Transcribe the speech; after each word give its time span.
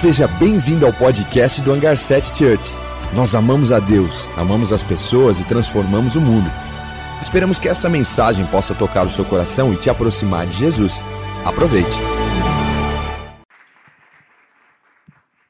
Seja 0.00 0.28
bem-vindo 0.28 0.86
ao 0.86 0.92
podcast 0.92 1.60
do 1.60 1.72
Hangar 1.72 1.98
7 1.98 2.28
Church. 2.28 2.62
Nós 3.16 3.34
amamos 3.34 3.72
a 3.72 3.80
Deus, 3.80 4.12
amamos 4.38 4.72
as 4.72 4.80
pessoas 4.80 5.40
e 5.40 5.48
transformamos 5.48 6.14
o 6.14 6.20
mundo. 6.20 6.48
Esperamos 7.20 7.58
que 7.58 7.68
essa 7.68 7.88
mensagem 7.88 8.46
possa 8.46 8.76
tocar 8.76 9.04
o 9.04 9.10
seu 9.10 9.24
coração 9.24 9.74
e 9.74 9.76
te 9.76 9.90
aproximar 9.90 10.46
de 10.46 10.56
Jesus. 10.56 10.92
Aproveite. 11.44 11.90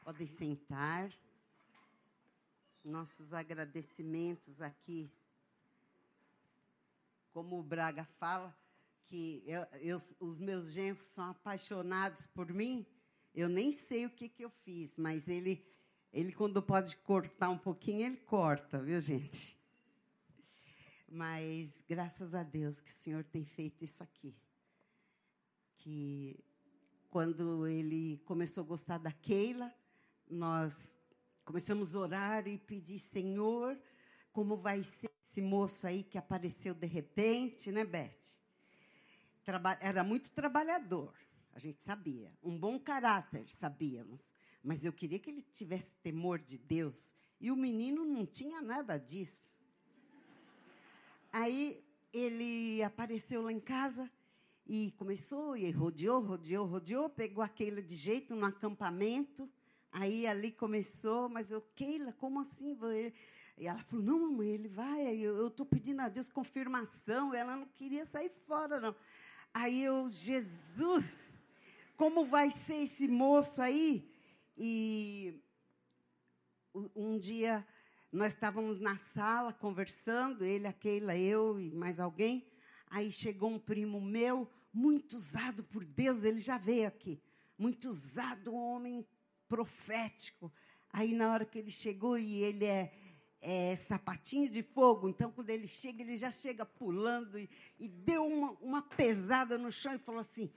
Podem 0.03 0.27
sentar. 0.27 1.11
Nossos 2.89 3.35
agradecimentos 3.35 4.63
aqui. 4.63 5.11
Como 7.35 7.59
o 7.59 7.63
Braga 7.63 8.09
fala, 8.19 8.57
que 9.05 9.43
eu, 9.45 9.67
eu, 9.83 9.99
os 10.19 10.39
meus 10.39 10.73
genros 10.73 11.03
são 11.03 11.33
apaixonados 11.33 12.25
por 12.35 12.51
mim. 12.51 12.87
Eu 13.41 13.49
nem 13.49 13.71
sei 13.71 14.05
o 14.05 14.11
que, 14.11 14.29
que 14.29 14.45
eu 14.45 14.51
fiz, 14.51 14.97
mas 14.97 15.29
ele, 15.29 15.65
ele, 16.13 16.33
quando 16.33 16.61
pode 16.61 16.97
cortar 16.97 17.49
um 17.51 17.57
pouquinho, 17.57 18.05
ele 18.05 18.17
corta, 18.17 18.83
viu, 18.83 19.01
gente? 19.01 19.57
Mas 21.09 21.81
graças 21.89 22.35
a 22.35 22.43
Deus 22.43 22.81
que 22.81 22.91
o 22.91 22.93
Senhor 22.93 23.23
tem 23.23 23.45
feito 23.45 23.85
isso 23.85 24.03
aqui. 24.03 24.35
Que 25.77 26.37
quando 27.11 27.65
ele 27.69 28.21
começou 28.25 28.65
a 28.65 28.67
gostar 28.67 28.99
da 28.99 29.13
Keila, 29.13 29.73
nós 30.29 30.97
começamos 31.45 31.95
a 31.95 32.01
orar 32.01 32.49
e 32.49 32.59
pedir, 32.59 32.99
Senhor, 32.99 33.79
como 34.33 34.57
vai 34.57 34.83
ser 34.83 35.13
esse 35.23 35.41
moço 35.41 35.87
aí 35.87 36.03
que 36.03 36.19
apareceu 36.19 36.75
de 36.75 36.89
repente, 36.89 37.71
né, 37.71 37.85
Beth? 37.85 38.37
Era 39.81 40.03
muito 40.03 40.33
trabalhador, 40.33 41.15
a 41.59 41.61
gente 41.61 41.83
sabia. 41.83 42.33
Um 42.41 42.57
bom 42.57 42.79
caráter, 42.79 43.51
sabíamos. 43.51 44.33
Mas 44.63 44.85
eu 44.85 44.93
queria 44.93 45.19
que 45.19 45.29
ele 45.29 45.43
tivesse 45.43 45.97
temor 45.97 46.39
de 46.39 46.57
Deus. 46.57 47.13
E 47.41 47.51
o 47.51 47.57
menino 47.57 48.05
não 48.05 48.25
tinha 48.25 48.63
nada 48.63 48.97
disso. 48.97 49.59
Aí 51.33 51.85
ele 52.13 52.81
apareceu 52.85 53.43
lá 53.43 53.53
em 53.53 53.59
casa 53.59 54.09
e 54.69 54.93
começou 54.93 55.57
e 55.57 55.69
rodeou, 55.73 56.21
rodeou, 56.21 56.65
rodeou, 56.65 57.11
pegou 57.11 57.43
a 57.43 57.49
Keila 57.49 57.83
de 57.83 57.97
jeito 57.97 58.37
no 58.37 58.47
acampamento. 58.47 59.51
Aí 59.91 60.29
ali 60.29 60.53
começou, 60.53 61.29
mas 61.29 61.51
eu, 61.51 61.61
Keila, 61.75 62.13
como 62.13 62.39
assim? 62.39 62.79
E 63.57 63.67
ela 63.67 63.83
falou: 63.83 64.05
Não, 64.05 64.21
mamãe, 64.21 64.51
ele 64.51 64.69
vai. 64.69 65.17
Eu 65.17 65.49
estou 65.49 65.67
pedindo 65.67 66.03
a 66.03 66.09
Deus 66.09 66.31
confirmação. 66.31 67.35
Ela 67.35 67.57
não 67.57 67.67
queria 67.67 68.07
sair 68.07 68.31
fora, 68.47 68.81
não. 68.81 68.95
Aí 69.53 69.83
eu, 69.83 70.09
Jesus, 70.09 71.28
como 71.99 72.25
vai 72.25 72.49
ser 72.53 72.85
esse 72.85 73.09
moço 73.09 73.61
aí? 73.61 74.09
E 74.57 75.35
um 76.95 77.19
dia 77.19 77.67
nós 78.13 78.35
estávamos 78.35 78.79
na 78.79 78.97
sala 78.97 79.53
conversando, 79.53 80.45
ele, 80.45 80.69
a 80.69 80.73
Keila, 80.73 81.17
eu 81.17 81.59
e 81.59 81.73
mais 81.73 81.99
alguém. 81.99 82.47
Aí 82.87 83.11
chegou 83.11 83.51
um 83.51 83.59
primo 83.59 84.01
meu, 84.01 84.49
muito 84.73 85.17
usado 85.17 85.65
por 85.65 85.85
Deus, 85.85 86.23
ele 86.23 86.39
já 86.39 86.57
veio 86.57 86.87
aqui. 86.87 87.21
Muito 87.59 87.89
usado, 87.89 88.53
um 88.53 88.57
homem 88.57 89.05
profético. 89.49 90.53
Aí 90.93 91.13
na 91.13 91.33
hora 91.33 91.45
que 91.45 91.59
ele 91.59 91.73
chegou, 91.73 92.17
e 92.17 92.45
ele 92.45 92.65
é, 92.65 92.93
é 93.41 93.75
sapatinho 93.75 94.49
de 94.49 94.63
fogo, 94.63 95.09
então 95.09 95.33
quando 95.33 95.51
ele 95.51 95.67
chega, 95.67 96.01
ele 96.01 96.17
já 96.17 96.31
chega 96.31 96.65
pulando 96.65 97.37
e, 97.37 97.51
e 97.77 97.89
deu 97.89 98.25
uma, 98.25 98.53
uma 98.61 98.83
pesada 98.83 99.59
no 99.59 99.73
chão 99.73 99.97
e 99.97 99.99
falou 99.99 100.21
assim: 100.21 100.49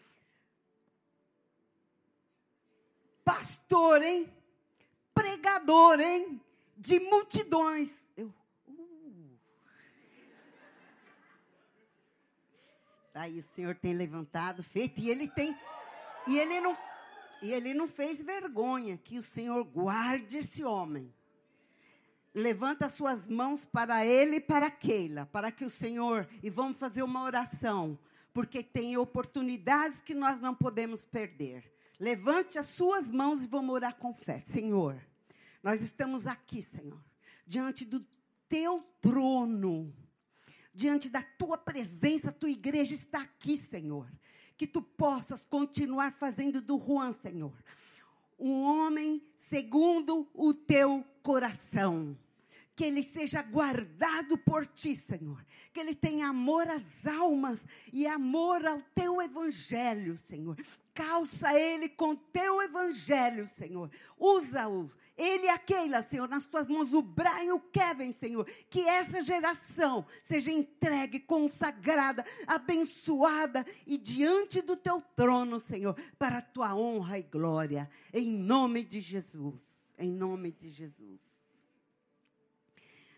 Pastor, 3.31 4.01
hein? 4.03 4.29
Pregador, 5.13 6.01
hein? 6.01 6.41
de 6.75 6.99
multidões. 6.99 8.09
Eu, 8.17 8.27
uh. 8.67 9.39
Aí 13.13 13.39
o 13.39 13.41
Senhor 13.41 13.75
tem 13.75 13.93
levantado, 13.93 14.61
feito, 14.61 14.99
e 14.99 15.09
ele 15.09 15.29
tem, 15.29 15.57
e 16.27 16.37
ele 16.37 16.59
não, 16.59 16.75
e 17.41 17.53
ele 17.53 17.73
não 17.73 17.87
fez 17.87 18.21
vergonha, 18.21 18.97
que 18.97 19.17
o 19.17 19.23
Senhor 19.23 19.63
guarde 19.63 20.39
esse 20.39 20.65
homem. 20.65 21.13
Levanta 22.33 22.89
suas 22.89 23.29
mãos 23.29 23.63
para 23.63 24.05
ele 24.05 24.37
e 24.37 24.41
para 24.41 24.69
Keila, 24.69 25.25
para 25.27 25.53
que 25.53 25.63
o 25.63 25.69
Senhor, 25.69 26.27
e 26.43 26.49
vamos 26.49 26.77
fazer 26.77 27.03
uma 27.03 27.23
oração, 27.23 27.97
porque 28.33 28.61
tem 28.61 28.97
oportunidades 28.97 30.01
que 30.01 30.13
nós 30.13 30.41
não 30.41 30.53
podemos 30.53 31.05
perder. 31.05 31.70
Levante 32.01 32.57
as 32.57 32.65
suas 32.65 33.11
mãos 33.11 33.43
e 33.43 33.47
vamos 33.47 33.75
orar 33.75 33.95
com 33.95 34.11
fé. 34.11 34.39
Senhor, 34.39 34.99
nós 35.61 35.83
estamos 35.83 36.25
aqui, 36.25 36.59
Senhor, 36.59 36.99
diante 37.45 37.85
do 37.85 38.03
teu 38.49 38.83
trono, 38.99 39.93
diante 40.73 41.11
da 41.11 41.21
tua 41.21 41.59
presença, 41.59 42.31
tua 42.31 42.49
igreja 42.49 42.95
está 42.95 43.21
aqui, 43.21 43.55
Senhor. 43.55 44.11
Que 44.57 44.65
tu 44.65 44.81
possas 44.81 45.45
continuar 45.45 46.11
fazendo 46.11 46.59
do 46.59 46.79
Juan, 46.79 47.11
Senhor, 47.11 47.53
um 48.39 48.63
homem 48.63 49.21
segundo 49.37 50.27
o 50.33 50.55
teu 50.55 51.05
coração 51.21 52.17
que 52.81 52.85
ele 52.85 53.03
seja 53.03 53.43
guardado 53.43 54.39
por 54.39 54.65
ti, 54.65 54.95
Senhor. 54.95 55.45
Que 55.71 55.79
ele 55.79 55.93
tenha 55.93 56.29
amor 56.29 56.67
às 56.67 57.05
almas 57.05 57.63
e 57.93 58.07
amor 58.07 58.65
ao 58.65 58.81
teu 58.95 59.21
evangelho, 59.21 60.17
Senhor. 60.17 60.57
Calça 61.01 61.59
ele 61.59 61.89
com 61.89 62.15
teu 62.15 62.61
evangelho, 62.61 63.47
Senhor. 63.47 63.89
Usa-o. 64.19 64.87
Ele 65.17 65.45
e 65.45 65.49
a 65.49 65.57
Keila, 65.57 66.03
Senhor, 66.03 66.29
nas 66.29 66.45
tuas 66.45 66.67
mãos, 66.67 66.93
o 66.93 67.01
Brian 67.01 67.43
e 67.43 67.51
o 67.51 67.59
Kevin, 67.59 68.11
Senhor. 68.11 68.45
Que 68.69 68.81
essa 68.81 69.19
geração 69.19 70.05
seja 70.21 70.51
entregue, 70.51 71.19
consagrada, 71.19 72.23
abençoada 72.45 73.65
e 73.87 73.97
diante 73.97 74.61
do 74.61 74.77
teu 74.77 75.01
trono, 75.15 75.59
Senhor, 75.59 75.99
para 76.19 76.37
a 76.37 76.41
tua 76.41 76.75
honra 76.75 77.17
e 77.17 77.23
glória. 77.23 77.89
Em 78.13 78.27
nome 78.27 78.83
de 78.83 79.01
Jesus. 79.01 79.95
Em 79.97 80.11
nome 80.11 80.51
de 80.51 80.69
Jesus. 80.69 81.23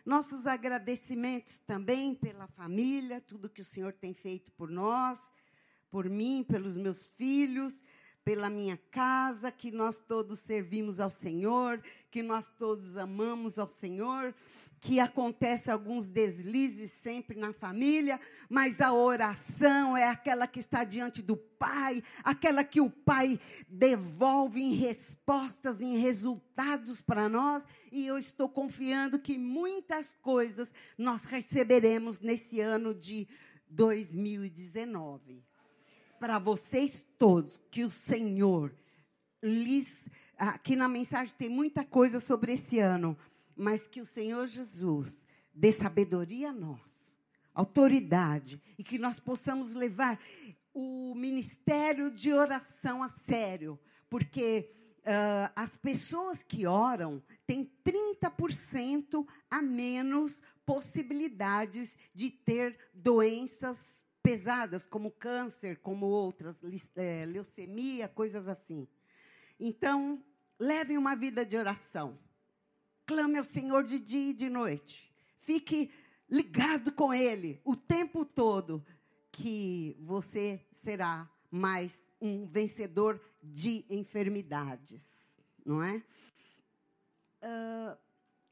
Nossos 0.06 0.48
agradecimentos 0.48 1.60
também 1.60 2.16
pela 2.16 2.48
família, 2.48 3.20
tudo 3.20 3.50
que 3.50 3.62
o 3.62 3.66
Senhor 3.66 3.92
tem 3.92 4.14
feito 4.14 4.54
por 4.54 4.70
nós, 4.70 5.32
por 5.94 6.10
mim, 6.10 6.44
pelos 6.44 6.76
meus 6.76 7.08
filhos, 7.08 7.84
pela 8.26 8.50
minha 8.50 8.76
casa, 8.90 9.52
que 9.52 9.70
nós 9.70 10.00
todos 10.00 10.40
servimos 10.40 11.00
ao 11.00 11.12
Senhor, 11.12 11.80
que 12.10 12.24
nós 12.24 12.50
todos 12.50 12.98
amamos 12.98 13.60
ao 13.60 13.68
Senhor, 13.68 14.34
que 14.82 15.00
acontece 15.00 15.70
alguns 15.70 16.10
deslizes 16.10 16.90
sempre 16.90 17.38
na 17.38 17.54
família, 17.54 18.20
mas 18.50 18.82
a 18.82 18.92
oração 18.92 19.96
é 19.96 20.08
aquela 20.08 20.48
que 20.48 20.60
está 20.60 20.84
diante 20.84 21.22
do 21.22 21.38
Pai, 21.38 22.02
aquela 22.24 22.64
que 22.64 22.82
o 22.82 22.90
Pai 22.90 23.40
devolve 23.70 24.64
em 24.64 24.74
respostas, 24.74 25.80
em 25.80 25.98
resultados 25.98 27.04
para 27.04 27.30
nós, 27.30 27.68
e 27.92 28.08
eu 28.08 28.18
estou 28.18 28.50
confiando 28.50 29.20
que 29.20 29.38
muitas 29.38 30.12
coisas 30.24 30.74
nós 30.98 31.26
receberemos 31.26 32.20
nesse 32.20 32.60
ano 32.60 32.96
de 32.96 33.28
2019. 33.70 35.53
Para 36.24 36.40
vocês 36.40 37.06
todos, 37.20 37.60
que 37.70 37.84
o 37.84 37.92
Senhor 37.92 38.74
lhes. 39.44 40.08
Aqui 40.38 40.74
na 40.74 40.88
mensagem 40.88 41.36
tem 41.36 41.50
muita 41.50 41.84
coisa 41.84 42.18
sobre 42.18 42.54
esse 42.54 42.80
ano 42.80 43.18
mas 43.58 43.90
que 43.90 44.00
o 44.00 44.06
Senhor 44.06 44.46
Jesus 44.46 45.26
dê 45.54 45.70
sabedoria 45.70 46.52
a 46.52 46.54
nós, 46.54 47.20
autoridade, 47.54 48.62
e 48.78 48.84
que 48.86 48.98
nós 48.98 49.20
possamos 49.20 49.74
levar 49.74 50.18
o 50.74 51.14
ministério 51.14 52.10
de 52.10 52.32
oração 52.32 53.04
a 53.04 53.10
sério, 53.10 53.78
porque 54.10 54.72
uh, 55.00 55.52
as 55.58 55.76
pessoas 55.76 56.42
que 56.42 56.66
oram 56.66 57.22
têm 57.46 57.70
30% 57.86 59.28
a 59.52 59.62
menos 59.62 60.42
possibilidades 60.66 61.98
de 62.14 62.32
ter 62.32 62.80
doenças 62.94 64.03
pesadas, 64.24 64.82
como 64.82 65.12
câncer, 65.12 65.78
como 65.80 66.06
outras, 66.06 66.56
é, 66.96 67.26
leucemia, 67.26 68.08
coisas 68.08 68.48
assim. 68.48 68.88
Então, 69.60 70.24
levem 70.58 70.98
uma 70.98 71.16
vida 71.16 71.46
de 71.46 71.58
oração. 71.58 72.18
Clame 73.06 73.38
ao 73.38 73.44
Senhor 73.44 73.84
de 73.84 74.00
dia 74.00 74.32
e 74.32 74.34
de 74.34 74.50
noite. 74.50 75.14
Fique 75.36 75.92
ligado 76.30 76.94
com 76.94 77.14
Ele 77.14 77.60
o 77.66 77.76
tempo 77.76 78.24
todo, 78.24 78.84
que 79.30 79.98
você 80.00 80.66
será 80.72 81.30
mais 81.52 82.08
um 82.22 82.46
vencedor 82.48 83.22
de 83.42 83.86
enfermidades, 83.90 85.38
não 85.66 85.84
é? 85.84 85.98
Uh, 87.42 87.98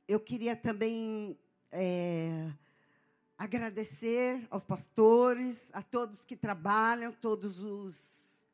eu 0.06 0.20
queria 0.20 0.56
também 0.56 1.40
é, 1.72 2.52
agradecer 3.42 4.48
aos 4.52 4.64
pastores, 4.64 5.72
a 5.74 5.82
todos 5.82 6.24
que 6.24 6.36
trabalham, 6.36 7.12
todos 7.12 7.60
os, 7.60 8.46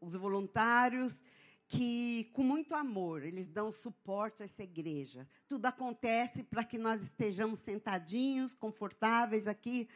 os 0.00 0.14
voluntários 0.14 1.20
que, 1.66 2.30
com 2.32 2.44
muito 2.44 2.76
amor, 2.76 3.24
eles 3.24 3.48
dão 3.48 3.72
suporte 3.72 4.40
a 4.40 4.44
essa 4.44 4.62
igreja. 4.62 5.26
Tudo 5.48 5.66
acontece 5.66 6.44
para 6.44 6.62
que 6.62 6.78
nós 6.78 7.02
estejamos 7.02 7.58
sentadinhos, 7.58 8.54
confortáveis 8.54 9.48
aqui. 9.48 9.88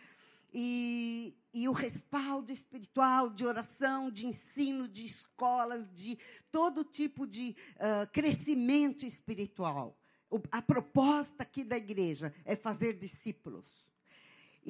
E, 0.53 1.37
e, 1.55 1.69
o 1.69 1.73
respaldo 1.73 2.50
espiritual 2.50 3.31
de 3.31 3.47
oração, 3.47 4.11
de 4.11 4.26
ensino, 4.26 4.88
de 4.88 5.05
escolas, 5.05 5.93
de 5.94 6.19
todo 6.50 6.82
tipo 6.82 7.25
de 7.25 7.55
uh, 7.76 8.11
crescimento 8.12 9.06
espiritual. 9.06 9.97
O, 10.29 10.41
a 10.50 10.61
proposta 10.61 11.44
aqui 11.44 11.62
da 11.62 11.76
igreja 11.76 12.35
é 12.44 12.56
fazer 12.56 12.94
discípulos. 12.94 13.88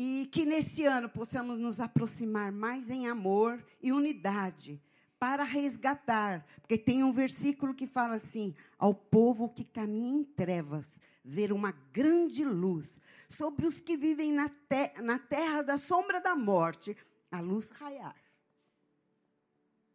E 0.01 0.27
que 0.27 0.47
nesse 0.47 0.85
ano 0.85 1.09
possamos 1.09 1.59
nos 1.59 1.81
aproximar 1.81 2.53
mais 2.53 2.89
em 2.89 3.09
amor 3.09 3.61
e 3.83 3.91
unidade 3.91 4.81
para 5.19 5.43
resgatar. 5.43 6.47
Porque 6.61 6.79
tem 6.79 7.03
um 7.03 7.11
versículo 7.11 7.75
que 7.75 7.85
fala 7.85 8.15
assim: 8.15 8.55
ao 8.79 8.95
povo 8.95 9.49
que 9.49 9.65
caminha 9.65 10.21
em 10.21 10.23
trevas, 10.23 11.01
ver 11.25 11.53
uma 11.53 11.73
grande 11.93 12.45
luz. 12.45 13.01
Sobre 13.27 13.67
os 13.67 13.81
que 13.81 13.97
vivem 13.97 14.33
na, 14.33 14.49
te 14.49 15.03
na 15.03 15.19
terra 15.19 15.63
da 15.63 15.77
sombra 15.77 16.21
da 16.21 16.37
morte, 16.37 16.97
a 17.29 17.41
luz 17.41 17.71
raiar. 17.71 18.15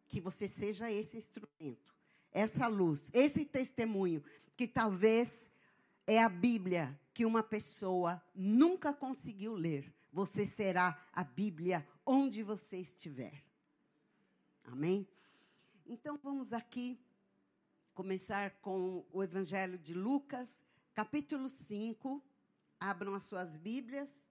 Que 0.06 0.20
você 0.20 0.46
seja 0.46 0.92
esse 0.92 1.16
instrumento, 1.16 1.94
essa 2.30 2.66
luz, 2.66 3.10
esse 3.14 3.46
testemunho, 3.46 4.22
que 4.54 4.68
talvez 4.68 5.48
é 6.06 6.22
a 6.22 6.28
Bíblia 6.28 6.98
que 7.12 7.24
uma 7.24 7.42
pessoa 7.42 8.22
nunca 8.34 8.92
conseguiu 8.92 9.54
ler. 9.54 9.92
Você 10.12 10.44
será 10.44 10.98
a 11.12 11.24
Bíblia 11.24 11.86
onde 12.04 12.42
você 12.42 12.78
estiver. 12.78 13.44
Amém? 14.64 15.08
Então 15.86 16.18
vamos 16.22 16.52
aqui 16.52 16.98
começar 17.94 18.50
com 18.60 19.04
o 19.12 19.22
Evangelho 19.22 19.78
de 19.78 19.94
Lucas, 19.94 20.64
capítulo 20.92 21.48
5. 21.48 22.22
Abram 22.78 23.14
as 23.14 23.24
suas 23.24 23.56
Bíblias. 23.56 24.30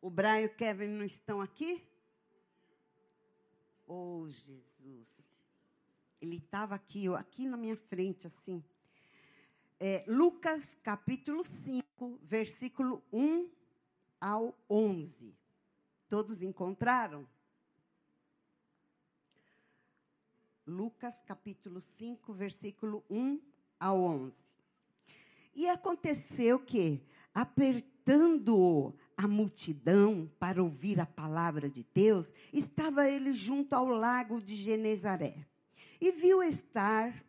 O 0.00 0.10
Brian 0.10 0.40
e 0.40 0.46
o 0.46 0.54
Kevin 0.54 0.88
não 0.88 1.04
estão 1.04 1.40
aqui? 1.40 1.82
Oh, 3.86 4.26
Jesus. 4.28 5.28
Ele 6.20 6.36
estava 6.36 6.74
aqui, 6.74 7.08
aqui 7.08 7.46
na 7.46 7.56
minha 7.56 7.76
frente, 7.76 8.26
assim. 8.26 8.64
É, 9.86 10.02
Lucas, 10.08 10.78
capítulo 10.82 11.44
5, 11.44 12.18
versículo 12.22 13.04
1 13.12 13.50
ao 14.18 14.58
11. 14.70 15.36
Todos 16.08 16.40
encontraram? 16.40 17.28
Lucas 20.66 21.20
capítulo 21.26 21.82
5, 21.82 22.32
versículo 22.32 23.04
1 23.10 23.38
ao 23.78 24.00
11. 24.00 24.40
E 25.54 25.68
aconteceu 25.68 26.58
que, 26.58 27.02
apertando 27.34 28.94
a 29.14 29.28
multidão 29.28 30.32
para 30.38 30.62
ouvir 30.62 30.98
a 30.98 31.04
palavra 31.04 31.68
de 31.68 31.84
Deus, 31.92 32.34
estava 32.54 33.06
ele 33.06 33.34
junto 33.34 33.74
ao 33.74 33.88
lago 33.88 34.40
de 34.40 34.56
Genezaré. 34.56 35.46
E 36.00 36.10
viu 36.10 36.42
estar 36.42 37.22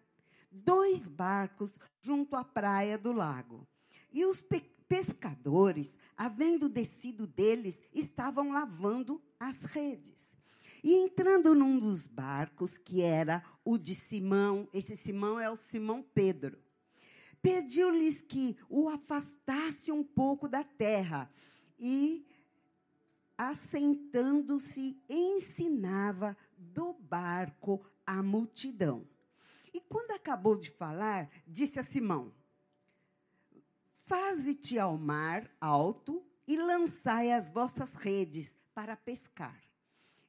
dois 0.64 1.08
barcos 1.08 1.78
junto 2.02 2.36
à 2.36 2.44
praia 2.44 2.98
do 2.98 3.12
lago. 3.12 3.68
E 4.12 4.26
os 4.26 4.42
pe 4.42 4.62
pescadores, 4.88 5.94
havendo 6.16 6.70
descido 6.70 7.26
deles, 7.26 7.80
estavam 7.92 8.52
lavando 8.52 9.20
as 9.40 9.64
redes. 9.64 10.32
E 10.84 10.94
entrando 10.94 11.56
num 11.56 11.80
dos 11.80 12.06
barcos, 12.06 12.78
que 12.78 13.02
era 13.02 13.44
o 13.64 13.80
de 13.80 13.96
Simão, 13.96 14.70
esse 14.72 14.96
Simão 14.96 15.40
é 15.40 15.50
o 15.50 15.56
Simão 15.56 16.04
Pedro, 16.14 16.60
pediu-lhes 17.42 18.22
que 18.22 18.56
o 18.70 18.88
afastasse 18.88 19.92
um 19.92 20.04
pouco 20.04 20.48
da 20.48 20.64
terra 20.64 21.28
e, 21.80 22.24
assentando-se, 23.36 25.02
ensinava 25.10 26.38
do 26.56 26.94
barco 26.94 27.84
a 28.06 28.22
multidão. 28.22 29.08
E 29.76 29.82
quando 29.90 30.12
acabou 30.12 30.56
de 30.56 30.72
falar, 30.72 31.30
disse 31.46 31.78
a 31.78 31.84
Simão: 31.84 32.34
Faze-te 33.92 34.80
ao 34.80 34.98
mar 34.98 35.54
alto 35.60 36.26
e 36.48 36.56
lançai 36.56 37.34
as 37.34 37.50
vossas 37.50 37.94
redes 37.94 38.56
para 38.74 38.96
pescar. 38.96 39.62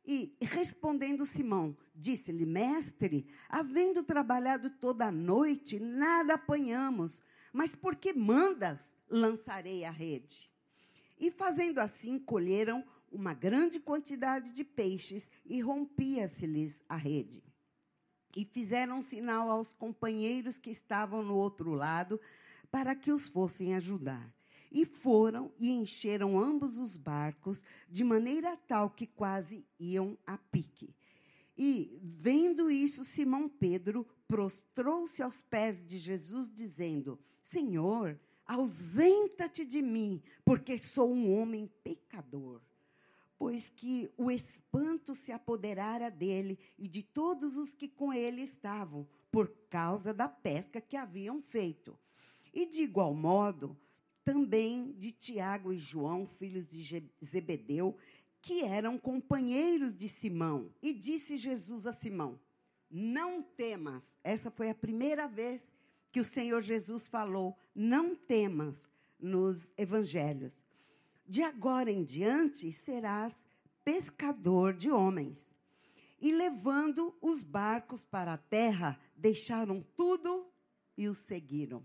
E 0.04 0.36
respondendo 0.40 1.24
Simão, 1.24 1.76
disse-lhe: 1.94 2.44
Mestre, 2.44 3.24
havendo 3.48 4.02
trabalhado 4.02 4.68
toda 4.68 5.06
a 5.06 5.12
noite, 5.12 5.78
nada 5.78 6.34
apanhamos, 6.34 7.22
mas 7.52 7.72
porque 7.72 8.12
mandas, 8.12 8.96
lançarei 9.08 9.84
a 9.84 9.92
rede. 9.92 10.50
E 11.16 11.30
fazendo 11.30 11.78
assim, 11.78 12.18
colheram 12.18 12.84
uma 13.12 13.32
grande 13.32 13.78
quantidade 13.78 14.50
de 14.50 14.64
peixes 14.64 15.30
e 15.44 15.60
rompia-se-lhes 15.60 16.82
a 16.88 16.96
rede. 16.96 17.45
E 18.36 18.44
fizeram 18.44 19.00
sinal 19.00 19.50
aos 19.50 19.72
companheiros 19.72 20.58
que 20.58 20.70
estavam 20.70 21.22
no 21.22 21.34
outro 21.34 21.72
lado 21.72 22.20
para 22.70 22.94
que 22.94 23.10
os 23.10 23.26
fossem 23.26 23.74
ajudar. 23.74 24.30
E 24.70 24.84
foram 24.84 25.50
e 25.58 25.70
encheram 25.70 26.38
ambos 26.38 26.76
os 26.76 26.96
barcos, 26.96 27.62
de 27.88 28.04
maneira 28.04 28.54
tal 28.68 28.90
que 28.90 29.06
quase 29.06 29.64
iam 29.80 30.18
a 30.26 30.36
pique. 30.36 30.94
E, 31.56 31.98
vendo 32.02 32.70
isso, 32.70 33.02
Simão 33.02 33.48
Pedro 33.48 34.06
prostrou-se 34.28 35.22
aos 35.22 35.40
pés 35.40 35.82
de 35.82 35.96
Jesus, 35.96 36.52
dizendo: 36.52 37.18
Senhor, 37.40 38.20
ausenta-te 38.44 39.64
de 39.64 39.80
mim, 39.80 40.22
porque 40.44 40.78
sou 40.78 41.10
um 41.10 41.34
homem 41.34 41.70
pecador. 41.82 42.60
Pois 43.38 43.68
que 43.68 44.10
o 44.16 44.30
espanto 44.30 45.14
se 45.14 45.30
apoderara 45.30 46.10
dele 46.10 46.58
e 46.78 46.88
de 46.88 47.02
todos 47.02 47.56
os 47.56 47.74
que 47.74 47.86
com 47.88 48.12
ele 48.12 48.40
estavam, 48.42 49.06
por 49.30 49.48
causa 49.68 50.14
da 50.14 50.28
pesca 50.28 50.80
que 50.80 50.96
haviam 50.96 51.42
feito. 51.42 51.98
E 52.52 52.64
de 52.64 52.80
igual 52.80 53.14
modo, 53.14 53.76
também 54.24 54.92
de 54.92 55.12
Tiago 55.12 55.72
e 55.72 55.78
João, 55.78 56.26
filhos 56.26 56.66
de 56.66 57.10
Zebedeu, 57.22 57.96
que 58.40 58.62
eram 58.62 58.96
companheiros 58.96 59.94
de 59.94 60.08
Simão. 60.08 60.72
E 60.80 60.92
disse 60.92 61.36
Jesus 61.36 61.86
a 61.86 61.92
Simão: 61.92 62.40
Não 62.90 63.42
temas. 63.42 64.18
Essa 64.24 64.50
foi 64.50 64.70
a 64.70 64.74
primeira 64.74 65.28
vez 65.28 65.74
que 66.10 66.20
o 66.20 66.24
Senhor 66.24 66.62
Jesus 66.62 67.06
falou: 67.08 67.56
Não 67.74 68.14
temas 68.14 68.80
nos 69.18 69.70
evangelhos. 69.76 70.65
De 71.28 71.42
agora 71.42 71.90
em 71.90 72.04
diante 72.04 72.72
serás 72.72 73.46
pescador 73.84 74.74
de 74.74 74.90
homens. 74.90 75.52
E 76.20 76.32
levando 76.32 77.16
os 77.20 77.42
barcos 77.42 78.04
para 78.04 78.34
a 78.34 78.38
terra, 78.38 78.98
deixaram 79.16 79.84
tudo 79.94 80.50
e 80.96 81.08
os 81.08 81.18
seguiram. 81.18 81.82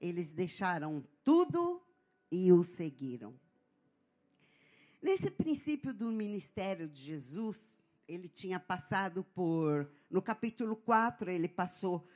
Eles 0.00 0.32
deixaram 0.32 1.04
tudo 1.22 1.82
e 2.30 2.52
o 2.52 2.62
seguiram. 2.62 3.38
Nesse 5.02 5.30
princípio 5.30 5.92
do 5.92 6.10
ministério 6.10 6.88
de 6.88 7.02
Jesus, 7.02 7.82
ele 8.08 8.28
tinha 8.28 8.58
passado 8.58 9.24
por. 9.34 9.90
No 10.10 10.22
capítulo 10.22 10.76
4, 10.76 11.30
ele 11.30 11.48
passou 11.48 12.06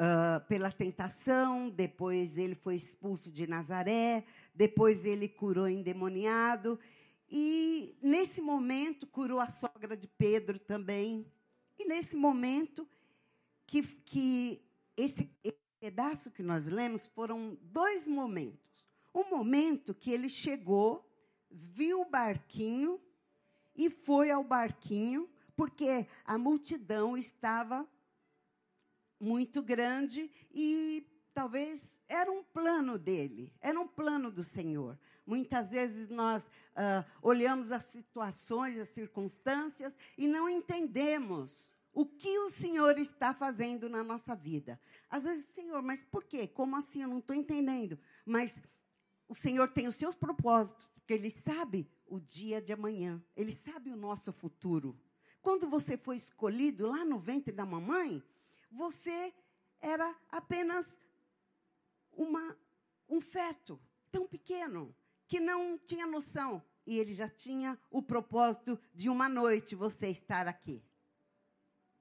uh, 0.00 0.46
pela 0.46 0.70
tentação, 0.70 1.70
depois 1.70 2.36
ele 2.36 2.54
foi 2.54 2.76
expulso 2.76 3.30
de 3.30 3.46
Nazaré, 3.46 4.24
depois 4.54 5.04
ele 5.04 5.28
curou 5.28 5.68
endemoniado. 5.68 6.78
E 7.28 7.96
nesse 8.02 8.40
momento 8.42 9.06
curou 9.06 9.40
a 9.40 9.48
sogra 9.48 9.96
de 9.96 10.06
Pedro 10.06 10.58
também. 10.58 11.26
E 11.78 11.86
nesse 11.86 12.16
momento 12.16 12.86
que, 13.66 13.82
que 13.82 14.62
esse, 14.96 15.30
pedaço 15.82 16.30
que 16.30 16.44
nós 16.44 16.68
lemos 16.68 17.06
foram 17.08 17.58
dois 17.60 18.06
momentos. 18.06 18.86
Um 19.12 19.28
momento 19.28 19.92
que 19.92 20.12
ele 20.12 20.28
chegou, 20.28 21.04
viu 21.50 22.02
o 22.02 22.08
barquinho 22.08 23.00
e 23.74 23.90
foi 23.90 24.30
ao 24.30 24.44
barquinho, 24.44 25.28
porque 25.56 26.06
a 26.24 26.38
multidão 26.38 27.16
estava 27.16 27.84
muito 29.22 29.62
grande 29.62 30.28
e 30.52 31.06
talvez 31.32 32.02
era 32.08 32.30
um 32.30 32.42
plano 32.42 32.98
dele, 32.98 33.52
era 33.60 33.78
um 33.78 33.86
plano 33.86 34.32
do 34.32 34.42
Senhor. 34.42 34.98
Muitas 35.24 35.70
vezes 35.70 36.08
nós 36.08 36.46
uh, 36.46 37.08
olhamos 37.22 37.70
as 37.70 37.84
situações, 37.84 38.76
as 38.76 38.88
circunstâncias 38.88 39.96
e 40.18 40.26
não 40.26 40.48
entendemos 40.48 41.70
o 41.94 42.04
que 42.04 42.36
o 42.40 42.50
Senhor 42.50 42.98
está 42.98 43.32
fazendo 43.32 43.88
na 43.88 44.02
nossa 44.02 44.34
vida. 44.34 44.80
Às 45.08 45.22
vezes, 45.22 45.46
Senhor, 45.54 45.80
mas 45.82 46.02
por 46.02 46.24
quê? 46.24 46.48
Como 46.48 46.74
assim? 46.74 47.02
Eu 47.02 47.08
não 47.08 47.18
estou 47.18 47.36
entendendo. 47.36 47.96
Mas 48.26 48.60
o 49.28 49.34
Senhor 49.34 49.68
tem 49.68 49.86
os 49.86 49.94
seus 49.94 50.16
propósitos, 50.16 50.84
porque 50.94 51.12
Ele 51.12 51.30
sabe 51.30 51.88
o 52.06 52.18
dia 52.18 52.60
de 52.60 52.72
amanhã, 52.72 53.22
Ele 53.36 53.52
sabe 53.52 53.92
o 53.92 53.96
nosso 53.96 54.32
futuro. 54.32 54.98
quando 55.40 55.68
você 55.68 55.96
foi 55.96 56.16
escolhido 56.16 56.86
lá 56.86 57.04
no 57.04 57.18
ventre 57.18 57.52
da 57.52 57.66
mamãe, 57.66 58.22
você 58.72 59.34
era 59.80 60.16
apenas 60.30 60.98
uma, 62.12 62.56
um 63.08 63.20
feto 63.20 63.80
tão 64.10 64.26
pequeno 64.26 64.94
que 65.26 65.38
não 65.38 65.78
tinha 65.78 66.06
noção. 66.06 66.62
E 66.86 66.98
ele 66.98 67.14
já 67.14 67.28
tinha 67.28 67.78
o 67.90 68.02
propósito 68.02 68.78
de 68.92 69.08
uma 69.08 69.28
noite 69.28 69.74
você 69.74 70.08
estar 70.08 70.48
aqui. 70.48 70.82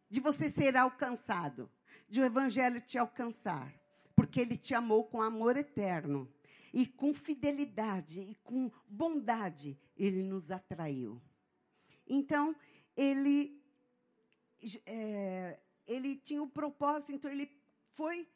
De 0.09 0.19
você 0.19 0.49
ser 0.49 0.75
alcançado. 0.75 1.69
De 2.09 2.19
o 2.19 2.25
evangelho 2.25 2.81
te 2.81 2.97
alcançar. 2.97 3.73
Porque 4.15 4.39
ele 4.39 4.55
te 4.55 4.73
amou 4.73 5.05
com 5.05 5.21
amor 5.21 5.55
eterno. 5.55 6.27
E 6.73 6.87
com 6.87 7.13
fidelidade 7.13 8.21
e 8.21 8.35
com 8.43 8.71
bondade 8.87 9.77
ele 9.95 10.23
nos 10.23 10.51
atraiu. 10.51 11.21
Então, 12.07 12.55
ele, 12.95 13.61
é, 14.85 15.59
ele 15.91 16.15
tinha 16.15 16.41
o 16.41 16.49
propósito, 16.49 17.11
então 17.11 17.29
ele 17.29 17.49
foi, 17.89 18.27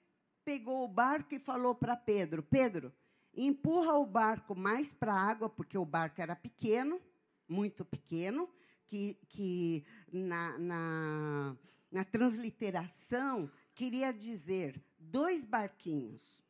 pegou 0.43 0.83
o 0.83 0.87
barco 0.87 1.33
e 1.33 1.39
falou 1.39 1.73
para 1.73 1.95
Pedro: 1.95 2.43
Pedro, 2.43 2.93
empurra 3.33 3.93
o 3.93 4.05
barco 4.05 4.55
mais 4.55 4.93
para 4.93 5.13
a 5.13 5.29
água, 5.29 5.49
porque 5.49 5.77
o 5.77 5.85
barco 5.85 6.21
era 6.21 6.35
pequeno, 6.35 7.01
muito 7.47 7.85
pequeno, 7.85 8.49
que, 8.85 9.17
que 9.29 9.85
na, 10.11 10.57
na, 10.59 11.57
na 11.91 12.03
transliteração 12.03 13.49
queria 13.73 14.11
dizer 14.11 14.81
dois 14.97 15.45
barquinhos. 15.45 16.43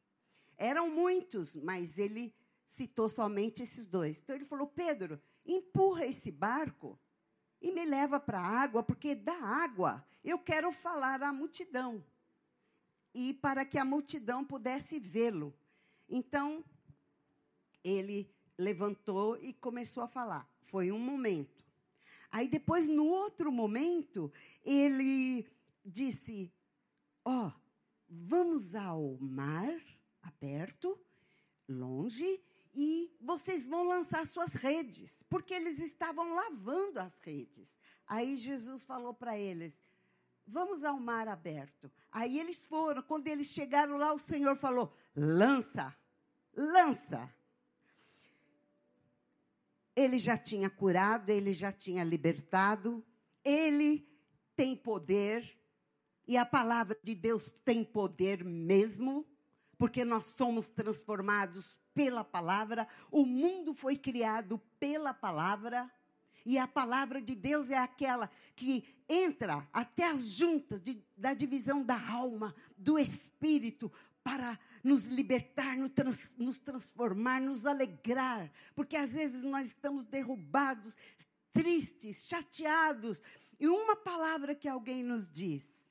Eram 0.58 0.90
muitos, 0.90 1.56
mas 1.56 2.00
ele 2.00 2.34
citou 2.66 3.10
somente 3.10 3.62
esses 3.62 3.88
dois. 3.88 4.20
Então 4.20 4.36
ele 4.36 4.46
falou: 4.46 4.68
Pedro, 4.68 5.22
empurra 5.46 6.06
esse 6.06 6.32
barco 6.32 7.00
e 7.62 7.72
me 7.72 7.86
leva 7.86 8.20
para 8.20 8.40
a 8.40 8.62
água, 8.62 8.84
porque 8.84 9.16
da 9.16 9.36
água 9.36 10.06
eu 10.24 10.40
quero 10.40 10.72
falar 10.72 11.22
à 11.22 11.32
multidão. 11.32 12.04
E 13.14 13.34
para 13.34 13.66
que 13.66 13.78
a 13.78 13.86
multidão 13.86 14.44
pudesse 14.44 15.00
vê-lo. 15.00 15.54
Então, 16.10 16.64
ele 17.84 18.30
levantou 18.58 19.38
e 19.38 19.54
começou 19.54 20.04
a 20.04 20.08
falar. 20.08 20.50
Foi 20.62 20.92
um 20.92 21.00
momento. 21.00 21.64
Aí 22.32 22.48
depois, 22.48 22.88
no 22.88 23.06
outro 23.06 23.52
momento, 23.52 24.32
ele 24.64 25.48
disse: 25.86 26.52
Ó, 27.24 27.48
oh, 27.48 27.52
vamos 28.10 28.76
ao 28.76 29.18
mar 29.22 29.74
aberto, 30.22 31.00
longe, 31.68 32.44
e 32.76 33.16
vocês 33.22 33.66
vão 33.66 33.88
lançar 33.88 34.28
suas 34.28 34.54
redes, 34.56 35.24
porque 35.30 35.54
eles 35.54 35.80
estavam 35.80 36.34
lavando 36.34 37.00
as 37.00 37.18
redes. 37.20 37.78
Aí 38.06 38.36
Jesus 38.36 38.84
falou 38.84 39.14
para 39.14 39.38
eles: 39.38 39.82
Vamos 40.46 40.84
ao 40.84 41.00
mar 41.00 41.28
aberto. 41.28 41.90
Aí 42.12 42.38
eles 42.38 42.68
foram. 42.68 43.02
Quando 43.02 43.28
eles 43.28 43.48
chegaram 43.48 43.98
lá, 43.98 44.14
o 44.14 44.20
Senhor 44.20 44.56
falou: 44.58 44.94
Lança, 45.16 45.96
lança. 46.54 47.34
Ele 49.96 50.18
já 50.18 50.38
tinha 50.38 50.70
curado, 50.70 51.30
ele 51.30 51.54
já 51.54 51.72
tinha 51.72 52.04
libertado, 52.04 53.04
ele 53.42 54.06
tem 54.54 54.76
poder, 54.76 55.58
e 56.28 56.36
a 56.36 56.46
palavra 56.46 57.00
de 57.02 57.16
Deus 57.16 57.52
tem 57.64 57.84
poder 57.84 58.44
mesmo, 58.44 59.26
porque 59.78 60.06
nós 60.06 60.26
somos 60.26 60.68
transformados 60.68 61.80
pela 61.94 62.24
palavra, 62.24 62.88
o 63.12 63.26
mundo 63.26 63.74
foi 63.74 63.98
criado 63.98 64.60
pela 64.80 65.14
palavra, 65.14 65.90
e 66.46 66.60
a 66.60 66.68
palavra 66.68 67.20
de 67.22 67.34
Deus 67.34 67.72
é 67.72 67.78
aquela 67.78 68.30
que 68.56 68.86
entra 69.10 69.68
até 69.74 70.08
as 70.08 70.28
juntas 70.28 70.80
de, 70.80 71.04
da 71.18 71.34
divisão 71.34 71.84
da 71.84 72.00
alma, 72.12 72.54
do 72.78 73.00
espírito, 73.00 73.92
para 74.24 74.60
nos 74.84 75.08
libertar, 75.08 75.78
trans, 75.90 76.36
nos 76.38 76.60
transformar, 76.60 77.42
nos 77.42 77.66
alegrar. 77.66 78.52
Porque 78.76 78.96
às 78.96 79.12
vezes 79.12 79.44
nós 79.44 79.68
estamos 79.68 80.04
derrubados, 80.04 80.96
tristes, 81.52 82.28
chateados. 82.28 83.24
E 83.60 83.68
uma 83.68 83.96
palavra 83.96 84.54
que 84.54 84.68
alguém 84.68 85.04
nos 85.04 85.30
diz 85.30 85.88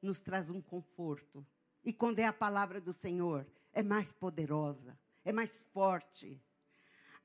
nos 0.00 0.20
traz 0.20 0.50
um 0.50 0.60
conforto. 0.60 1.44
E 1.86 1.92
quando 1.92 2.18
é 2.18 2.24
a 2.24 2.32
palavra 2.32 2.80
do 2.80 2.92
Senhor, 2.92 3.46
é 3.72 3.80
mais 3.80 4.12
poderosa, 4.12 4.98
é 5.24 5.32
mais 5.32 5.60
forte. 5.66 6.42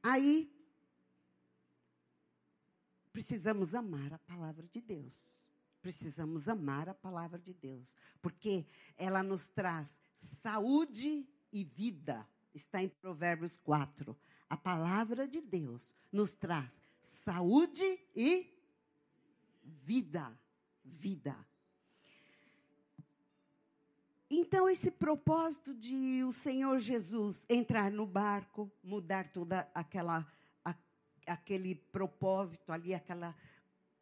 Aí, 0.04 0.56
precisamos 3.12 3.74
amar 3.74 4.14
a 4.14 4.20
palavra 4.20 4.68
de 4.68 4.80
Deus. 4.80 5.42
Precisamos 5.82 6.48
amar 6.48 6.88
a 6.88 6.94
palavra 6.94 7.40
de 7.40 7.56
Deus, 7.56 7.96
porque 8.22 8.68
ela 8.96 9.24
nos 9.24 9.48
traz 9.48 10.00
saúde 10.14 11.28
e 11.52 11.64
vida. 11.64 12.24
Está 12.54 12.84
em 12.84 12.90
Provérbios 12.90 13.58
4. 13.58 14.16
A 14.48 14.56
palavra 14.56 15.28
de 15.28 15.42
Deus 15.42 15.96
nos 16.12 16.36
traz 16.36 16.80
saúde 17.00 18.00
e 18.16 18.48
vida. 19.64 20.40
Vida. 20.84 21.51
Então, 24.34 24.70
esse 24.70 24.90
propósito 24.90 25.74
de 25.74 26.24
o 26.24 26.32
Senhor 26.32 26.80
Jesus 26.80 27.46
entrar 27.50 27.92
no 27.92 28.06
barco, 28.06 28.72
mudar 28.82 29.28
toda 29.28 29.70
aquela, 29.76 30.26
a, 30.64 30.74
aquele 31.28 31.76
propósito 31.76 32.72
ali, 32.72 32.94
aquela 32.94 33.36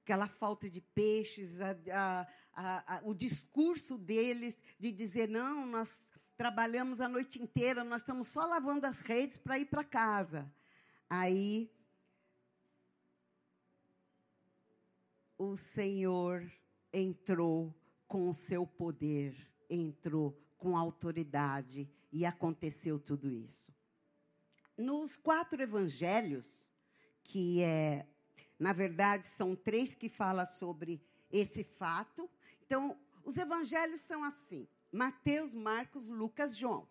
aquela 0.04 0.28
falta 0.28 0.70
de 0.70 0.82
peixes, 0.82 1.60
a, 1.62 2.28
a, 2.54 3.02
o 3.04 3.14
discurso 3.16 3.98
deles 3.98 4.62
de 4.78 4.92
dizer: 4.92 5.28
não, 5.28 5.66
nós 5.66 6.12
trabalhamos 6.38 7.02
a 7.02 7.10
noite 7.10 7.42
inteira, 7.42 7.84
nós 7.84 8.02
estamos 8.02 8.28
só 8.28 8.46
lavando 8.46 8.86
as 8.86 9.02
redes 9.02 9.40
para 9.40 9.58
ir 9.58 9.66
para 9.66 9.84
casa. 9.84 10.52
Aí, 11.10 11.72
o 15.40 15.58
Senhor 15.58 16.52
entrou 16.94 17.74
com 18.08 18.30
o 18.30 18.34
seu 18.34 18.68
poder, 18.68 19.49
entrou 19.70 20.38
com 20.58 20.76
autoridade 20.76 21.90
e 22.12 22.26
aconteceu 22.26 23.00
tudo 23.00 23.32
isso. 23.32 23.74
Nos 24.78 25.16
quatro 25.18 25.62
evangelhos, 25.62 26.66
que 27.24 27.62
é 27.62 28.08
na 28.60 28.74
verdade, 28.74 29.26
são 29.26 29.56
três 29.56 29.96
que 29.96 30.10
falam 30.10 30.46
sobre 30.46 31.02
esse 31.32 31.64
fato. 31.64 32.30
Então, 32.66 33.00
os 33.24 33.38
evangelhos 33.38 34.02
são 34.02 34.22
assim: 34.22 34.68
Mateus, 34.92 35.56
Marcos, 35.56 36.10
Lucas, 36.10 36.58
João. 36.58 36.88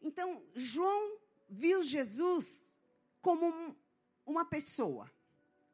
Então, 0.00 0.42
João 0.54 1.18
viu 1.46 1.82
Jesus 1.82 2.72
como 3.20 3.46
um, 3.46 3.76
uma 4.24 4.46
pessoa. 4.46 5.10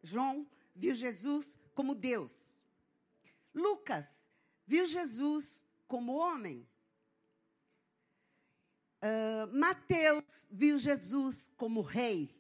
João 0.03 0.47
viu 0.75 0.95
Jesus 0.95 1.57
como 1.75 1.95
Deus. 1.95 2.59
Lucas 3.55 4.27
viu 4.67 4.85
Jesus 4.85 5.64
como 5.95 6.17
homem. 6.17 6.69
Uh, 9.01 9.57
Mateus 9.57 10.45
viu 10.51 10.77
Jesus 10.77 11.49
como 11.57 11.83
rei 11.83 12.35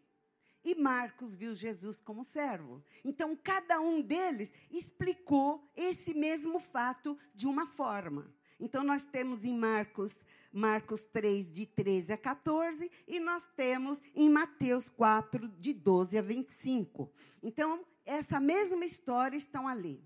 e 0.64 0.74
Marcos 0.74 1.36
viu 1.36 1.54
Jesus 1.54 2.00
como 2.00 2.24
servo. 2.24 2.82
Então, 3.04 3.36
cada 3.36 3.80
um 3.80 4.02
deles 4.02 4.52
explicou 4.72 5.70
esse 5.76 6.12
mesmo 6.14 6.58
fato 6.58 7.16
de 7.32 7.46
uma 7.46 7.68
forma. 7.68 8.34
Então, 8.58 8.82
nós 8.82 9.04
temos 9.04 9.44
em 9.44 9.56
Marcos, 9.56 10.24
Marcos 10.52 11.04
3, 11.04 11.48
de 11.52 11.64
13 11.64 12.12
a 12.12 12.16
14, 12.16 12.90
e 13.06 13.20
nós 13.20 13.46
temos 13.54 14.02
em 14.16 14.28
Mateus 14.28 14.88
4, 14.88 15.46
de 15.60 15.72
12 15.72 16.18
a 16.18 16.22
25. 16.22 17.08
Então, 17.40 17.86
essa 18.04 18.40
mesma 18.40 18.84
história 18.84 19.36
estão 19.36 19.68
ali. 19.68 20.02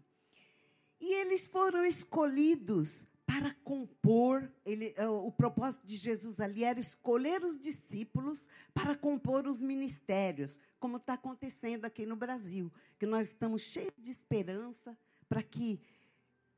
E 1.01 1.15
eles 1.15 1.47
foram 1.47 1.87
escolhidos 1.87 3.08
para 3.29 3.53
compor, 3.63 4.51
ele, 4.65 4.95
é, 4.97 5.07
o 5.07 5.31
propósito 5.31 5.87
de 5.87 5.99
Jesus 5.99 6.41
ali 6.41 6.65
era 6.65 6.81
escolher 6.81 7.45
os 7.45 7.61
discípulos 7.61 8.49
para 8.73 8.97
compor 8.97 9.47
os 9.47 9.61
ministérios, 9.61 10.59
como 10.81 10.97
está 10.97 11.13
acontecendo 11.13 11.85
aqui 11.85 12.07
no 12.07 12.17
Brasil, 12.17 12.73
que 12.99 13.05
nós 13.05 13.29
estamos 13.29 13.61
cheios 13.61 13.93
de 13.99 14.11
esperança 14.11 14.97
para 15.29 15.43
que 15.43 15.79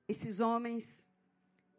esses 0.06 0.38
homens 0.38 1.10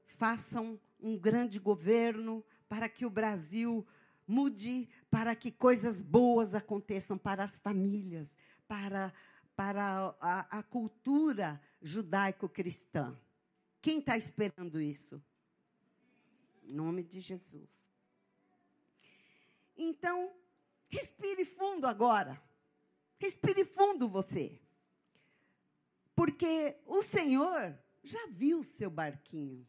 façam 0.08 0.78
um 1.00 1.18
grande 1.18 1.58
governo, 1.58 2.44
para 2.68 2.90
que 2.90 3.06
o 3.06 3.10
Brasil 3.10 3.88
mude, 4.28 4.90
para 5.10 5.34
que 5.38 5.52
coisas 5.52 6.02
boas 6.02 6.54
aconteçam 6.54 7.18
para 7.18 7.46
as 7.46 7.58
famílias, 7.60 8.38
para, 8.68 9.14
para 9.56 10.14
a, 10.20 10.60
a 10.60 10.64
cultura 10.64 11.62
judaico-cristã. 11.82 13.18
Quem 13.82 14.00
está 14.00 14.18
esperando 14.18 14.80
isso? 14.80 15.22
Em 16.64 16.74
nome 16.74 17.04
de 17.04 17.20
Jesus. 17.20 17.88
Então, 19.76 20.32
respire 20.88 21.44
fundo 21.44 21.88
agora. 21.88 22.42
Respire 23.18 23.66
fundo 23.66 24.08
você. 24.08 24.62
Porque 26.16 26.78
o 26.86 27.02
Senhor 27.02 27.78
já 28.04 28.28
viu 28.28 28.60
o 28.60 28.64
seu 28.64 28.90
barquinho. 28.90 29.66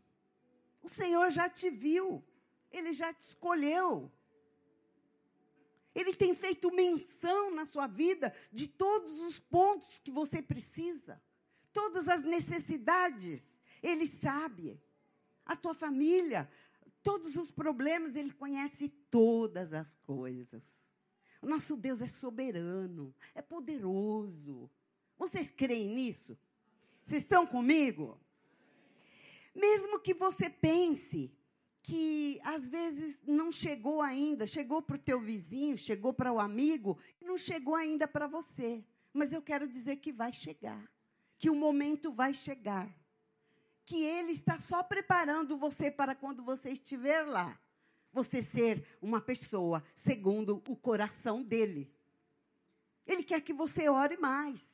O 0.83 0.89
Senhor 0.89 1.31
já 1.31 1.49
te 1.49 1.71
viu. 1.71 2.23
Ele 2.71 2.93
já 2.93 3.13
te 3.13 3.21
escolheu. 3.21 4.11
Ele 5.95 6.15
tem 6.15 6.35
feito 6.35 6.71
menção 6.71 7.51
na 7.51 7.67
sua 7.67 7.87
vida 7.87 8.35
de 8.51 8.67
todos 8.67 9.21
os 9.21 9.39
pontos 9.39 9.99
que 9.99 10.11
você 10.11 10.41
precisa, 10.41 11.23
todas 11.73 12.09
as 12.09 12.23
necessidades. 12.23 13.61
Ele 13.83 14.07
sabe. 14.07 14.81
A 15.45 15.57
tua 15.57 15.75
família, 15.75 16.49
todos 17.03 17.37
os 17.37 17.51
problemas, 17.51 18.15
ele 18.15 18.33
conhece 18.33 18.89
todas 19.11 19.73
as 19.73 19.95
coisas. 19.95 20.85
O 21.41 21.47
nosso 21.47 21.77
Deus 21.77 22.01
é 22.01 22.07
soberano, 22.07 23.13
é 23.35 23.43
poderoso. 23.43 24.71
Vocês 25.19 25.51
creem 25.51 25.89
nisso? 25.89 26.39
Vocês 27.05 27.23
estão 27.23 27.45
comigo? 27.45 28.21
Mesmo 29.55 29.99
que 29.99 30.15
você 30.15 30.49
pense 30.49 31.35
que 31.83 32.41
às 32.45 32.69
vezes 32.69 33.21
não 33.27 33.51
chegou 33.51 34.01
ainda, 34.01 34.47
chegou 34.47 34.81
para 34.81 34.97
o 34.97 35.01
teu 35.01 35.21
vizinho, 35.21 35.77
chegou 35.77 36.13
para 36.15 36.33
o 36.33 36.39
amigo, 36.39 36.97
não 37.21 37.37
chegou 37.37 37.75
ainda 37.75 38.07
para 38.07 38.29
você. 38.29 38.85
Mas 39.13 39.33
eu 39.33 39.43
quero 39.43 39.69
dizer 39.69 39.97
que 39.97 40.13
vai 40.13 40.33
chegar, 40.33 40.91
que 41.37 41.51
o 41.51 41.57
momento 41.57 42.13
vai 42.13 42.33
chegar, 42.33 42.89
que 43.93 44.03
Ele 44.03 44.33
está 44.33 44.59
só 44.59 44.83
preparando 44.83 45.55
você 45.59 45.91
para 45.91 46.15
quando 46.15 46.43
você 46.43 46.71
estiver 46.71 47.27
lá, 47.27 47.61
você 48.11 48.41
ser 48.41 48.87
uma 49.03 49.21
pessoa 49.21 49.85
segundo 49.95 50.63
o 50.67 50.75
coração 50.75 51.43
dele. 51.43 51.95
Ele 53.07 53.23
quer 53.23 53.43
que 53.43 53.53
você 53.53 53.91
ore 53.91 54.17
mais. 54.17 54.73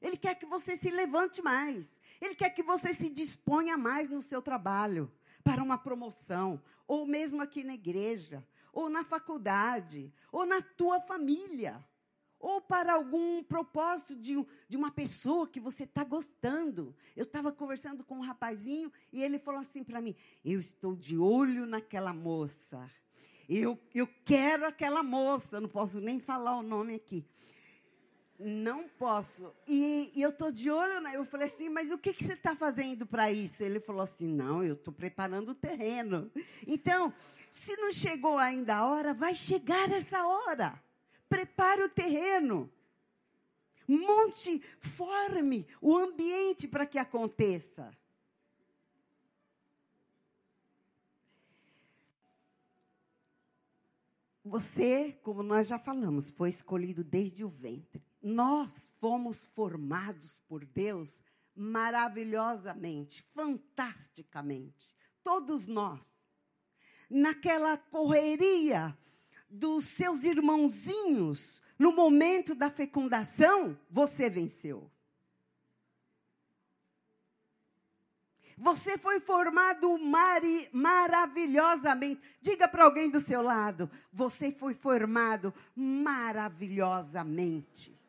Ele 0.00 0.16
quer 0.16 0.36
que 0.36 0.46
você 0.46 0.76
se 0.76 0.92
levante 0.92 1.42
mais. 1.42 1.90
Ele 2.20 2.36
quer 2.36 2.50
que 2.50 2.62
você 2.62 2.94
se 2.94 3.10
disponha 3.10 3.76
mais 3.76 4.08
no 4.08 4.22
seu 4.22 4.40
trabalho 4.40 5.12
para 5.42 5.60
uma 5.60 5.76
promoção, 5.76 6.62
ou 6.86 7.04
mesmo 7.04 7.42
aqui 7.42 7.64
na 7.64 7.74
igreja, 7.74 8.46
ou 8.72 8.88
na 8.88 9.02
faculdade, 9.02 10.14
ou 10.30 10.46
na 10.46 10.62
tua 10.62 11.00
família, 11.00 11.84
ou 12.42 12.60
para 12.60 12.94
algum 12.94 13.42
propósito 13.44 14.16
de, 14.16 14.44
de 14.68 14.76
uma 14.76 14.90
pessoa 14.90 15.46
que 15.46 15.60
você 15.60 15.84
está 15.84 16.02
gostando. 16.02 16.94
Eu 17.16 17.22
estava 17.22 17.52
conversando 17.52 18.02
com 18.02 18.16
um 18.16 18.20
rapazinho 18.20 18.92
e 19.12 19.22
ele 19.22 19.38
falou 19.38 19.60
assim 19.60 19.84
para 19.84 20.00
mim: 20.00 20.16
Eu 20.44 20.58
estou 20.58 20.96
de 20.96 21.16
olho 21.16 21.64
naquela 21.64 22.12
moça. 22.12 22.90
Eu, 23.48 23.78
eu 23.94 24.08
quero 24.24 24.66
aquela 24.66 25.02
moça, 25.02 25.60
não 25.60 25.68
posso 25.68 26.00
nem 26.00 26.18
falar 26.18 26.56
o 26.56 26.62
nome 26.62 26.94
aqui. 26.94 27.24
Não 28.38 28.88
posso. 28.88 29.54
E, 29.68 30.10
e 30.16 30.22
eu 30.22 30.30
estou 30.30 30.50
de 30.50 30.68
olho, 30.68 31.00
né? 31.00 31.16
eu 31.16 31.24
falei 31.24 31.46
assim, 31.46 31.68
mas 31.68 31.90
o 31.90 31.98
que, 31.98 32.12
que 32.12 32.24
você 32.24 32.32
está 32.32 32.56
fazendo 32.56 33.06
para 33.06 33.30
isso? 33.30 33.62
Ele 33.62 33.78
falou 33.78 34.02
assim, 34.02 34.26
não, 34.26 34.64
eu 34.64 34.74
estou 34.74 34.92
preparando 34.92 35.50
o 35.50 35.54
terreno. 35.54 36.30
Então, 36.66 37.12
se 37.50 37.76
não 37.76 37.92
chegou 37.92 38.38
ainda 38.38 38.76
a 38.76 38.86
hora, 38.86 39.14
vai 39.14 39.34
chegar 39.34 39.92
essa 39.92 40.26
hora. 40.26 40.80
Prepare 41.32 41.82
o 41.84 41.88
terreno. 41.88 42.70
Monte, 43.88 44.60
forme 44.78 45.66
o 45.80 45.96
ambiente 45.96 46.68
para 46.68 46.86
que 46.86 46.98
aconteça. 46.98 47.90
Você, 54.44 55.12
como 55.22 55.42
nós 55.42 55.68
já 55.68 55.78
falamos, 55.78 56.30
foi 56.30 56.50
escolhido 56.50 57.02
desde 57.02 57.44
o 57.44 57.48
ventre 57.48 58.02
nós 58.22 58.94
fomos 59.00 59.44
formados 59.44 60.40
por 60.46 60.64
Deus 60.64 61.22
maravilhosamente, 61.54 63.22
fantasticamente. 63.34 64.94
Todos 65.24 65.66
nós. 65.66 66.10
Naquela 67.10 67.76
correria 67.76 68.96
dos 69.52 69.84
seus 69.84 70.24
irmãozinhos, 70.24 71.62
no 71.78 71.92
momento 71.92 72.54
da 72.54 72.70
fecundação, 72.70 73.78
você 73.90 74.30
venceu. 74.30 74.90
Você 78.56 78.96
foi 78.96 79.20
formado 79.20 79.98
mari, 79.98 80.70
maravilhosamente. 80.72 82.22
Diga 82.40 82.66
para 82.68 82.84
alguém 82.84 83.10
do 83.10 83.20
seu 83.20 83.42
lado: 83.42 83.90
você 84.12 84.52
foi 84.52 84.74
formado 84.74 85.52
maravilhosamente. 85.74 88.00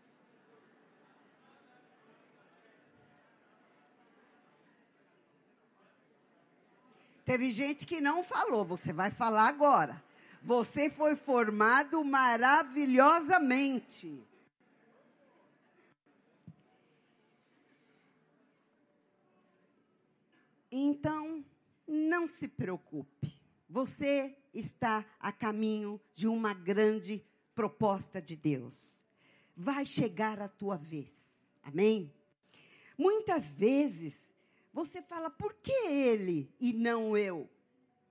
Teve 7.25 7.51
gente 7.51 7.87
que 7.87 7.99
não 8.01 8.23
falou, 8.23 8.65
você 8.65 8.91
vai 8.91 9.09
falar 9.09 9.47
agora. 9.47 10.02
Você 10.43 10.89
foi 10.89 11.15
formado 11.15 12.03
maravilhosamente. 12.03 14.21
Então, 20.69 21.45
não 21.87 22.27
se 22.27 22.49
preocupe. 22.49 23.39
Você 23.69 24.35
está 24.53 25.05
a 25.17 25.31
caminho 25.31 26.01
de 26.13 26.27
uma 26.27 26.53
grande 26.53 27.25
proposta 27.55 28.21
de 28.21 28.35
Deus. 28.35 29.01
Vai 29.55 29.85
chegar 29.85 30.41
a 30.41 30.49
tua 30.49 30.75
vez. 30.75 31.37
Amém? 31.63 32.13
Muitas 32.97 33.53
vezes 33.53 34.29
você 34.73 35.01
fala, 35.01 35.29
por 35.29 35.53
que 35.53 35.71
ele 35.87 36.53
e 36.59 36.73
não 36.73 37.15
eu? 37.15 37.49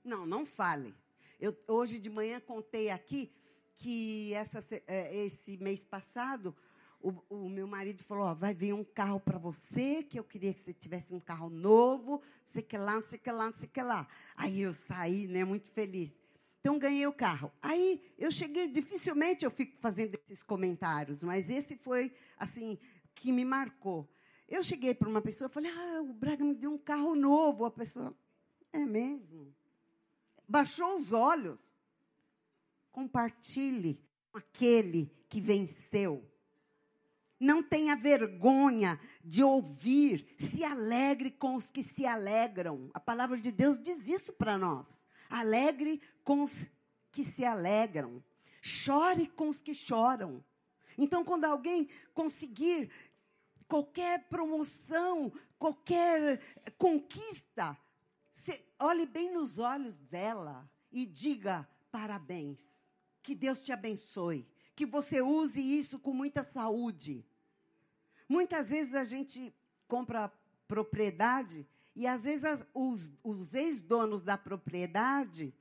Não, 0.02 0.24
não 0.24 0.46
fale. 0.46 0.94
Eu, 1.42 1.58
hoje 1.66 1.98
de 1.98 2.08
manhã 2.08 2.38
contei 2.38 2.88
aqui 2.88 3.28
que 3.74 4.32
essa, 4.32 4.60
é, 4.86 5.24
esse 5.24 5.56
mês 5.56 5.84
passado, 5.84 6.54
o, 7.00 7.12
o, 7.28 7.48
meu 7.48 7.66
marido 7.66 8.00
falou: 8.00 8.32
vai 8.32 8.54
vir 8.54 8.72
um 8.72 8.84
carro 8.84 9.18
para 9.18 9.38
você, 9.38 10.04
que 10.04 10.16
eu 10.16 10.22
queria 10.22 10.54
que 10.54 10.60
você 10.60 10.72
tivesse 10.72 11.12
um 11.12 11.18
carro 11.18 11.50
novo, 11.50 12.12
não 12.12 12.22
sei 12.44 12.62
que 12.62 12.78
lá, 12.78 12.94
não 12.94 13.02
sei 13.02 13.18
que 13.18 13.32
lá, 13.32 13.46
não 13.46 13.52
sei 13.54 13.68
que 13.68 13.82
lá. 13.82 14.06
Aí 14.36 14.60
eu 14.60 14.72
saí, 14.72 15.26
né, 15.26 15.44
muito 15.44 15.68
feliz. 15.68 16.16
Então 16.60 16.78
ganhei 16.78 17.08
o 17.08 17.12
carro. 17.12 17.50
Aí 17.60 18.00
eu 18.16 18.30
cheguei, 18.30 18.68
dificilmente 18.68 19.44
eu 19.44 19.50
fico 19.50 19.76
fazendo 19.80 20.14
esses 20.14 20.44
comentários, 20.44 21.24
mas 21.24 21.50
esse 21.50 21.74
foi 21.74 22.14
assim 22.38 22.78
que 23.16 23.32
me 23.32 23.44
marcou. 23.44 24.08
Eu 24.48 24.62
cheguei 24.62 24.94
para 24.94 25.08
uma 25.08 25.20
pessoa 25.20 25.48
falei: 25.48 25.72
Ah, 25.72 26.02
o 26.02 26.12
Braga 26.12 26.44
me 26.44 26.54
deu 26.54 26.70
um 26.72 26.78
carro 26.78 27.16
novo. 27.16 27.64
A 27.64 27.70
pessoa, 27.72 28.16
é 28.72 28.78
mesmo? 28.78 29.52
Baixou 30.48 30.96
os 30.96 31.12
olhos. 31.12 31.58
Compartilhe 32.90 34.00
com 34.30 34.38
aquele 34.38 35.10
que 35.28 35.40
venceu. 35.40 36.28
Não 37.40 37.62
tenha 37.62 37.96
vergonha 37.96 39.00
de 39.24 39.42
ouvir. 39.42 40.26
Se 40.38 40.62
alegre 40.62 41.30
com 41.30 41.54
os 41.54 41.70
que 41.70 41.82
se 41.82 42.06
alegram. 42.06 42.90
A 42.94 43.00
palavra 43.00 43.38
de 43.38 43.50
Deus 43.50 43.80
diz 43.80 44.06
isso 44.08 44.32
para 44.32 44.56
nós. 44.56 45.06
Alegre 45.28 46.00
com 46.22 46.42
os 46.42 46.70
que 47.10 47.24
se 47.24 47.44
alegram. 47.44 48.22
Chore 48.60 49.26
com 49.26 49.48
os 49.48 49.60
que 49.60 49.74
choram. 49.74 50.44
Então, 50.96 51.24
quando 51.24 51.44
alguém 51.44 51.88
conseguir 52.14 52.90
qualquer 53.66 54.28
promoção, 54.28 55.32
qualquer 55.58 56.40
conquista, 56.76 57.76
olhe 58.78 59.06
bem 59.06 59.32
nos 59.32 59.58
olhos 59.58 59.98
dela 59.98 60.68
e 60.90 61.06
diga 61.06 61.68
parabéns. 61.90 62.80
Que 63.22 63.34
Deus 63.34 63.62
te 63.62 63.72
abençoe. 63.72 64.46
Que 64.74 64.86
você 64.86 65.20
use 65.20 65.60
isso 65.60 65.98
com 65.98 66.12
muita 66.12 66.42
saúde. 66.42 67.24
Muitas 68.28 68.70
vezes 68.70 68.94
a 68.94 69.04
gente 69.04 69.54
compra 69.86 70.32
propriedade 70.66 71.66
e 71.94 72.06
às 72.06 72.24
vezes 72.24 72.44
as, 72.44 72.66
os, 72.72 73.12
os 73.22 73.54
ex-donos 73.54 74.22
da 74.22 74.38
propriedade, 74.38 75.54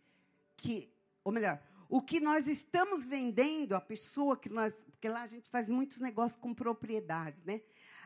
que, 0.56 0.90
ou 1.24 1.32
melhor, 1.32 1.62
o 1.90 2.02
que 2.02 2.22
nós 2.22 2.48
estamos 2.48 3.06
vendendo, 3.06 3.76
a 3.76 3.82
pessoa 3.82 4.38
que 4.38 4.48
nós. 4.48 4.82
Porque 4.82 5.10
lá 5.10 5.24
a 5.24 5.28
gente 5.28 5.50
faz 5.50 5.70
muitos 5.70 6.00
negócios 6.00 6.40
com 6.40 6.54
propriedades, 6.54 7.44
né? 7.44 7.62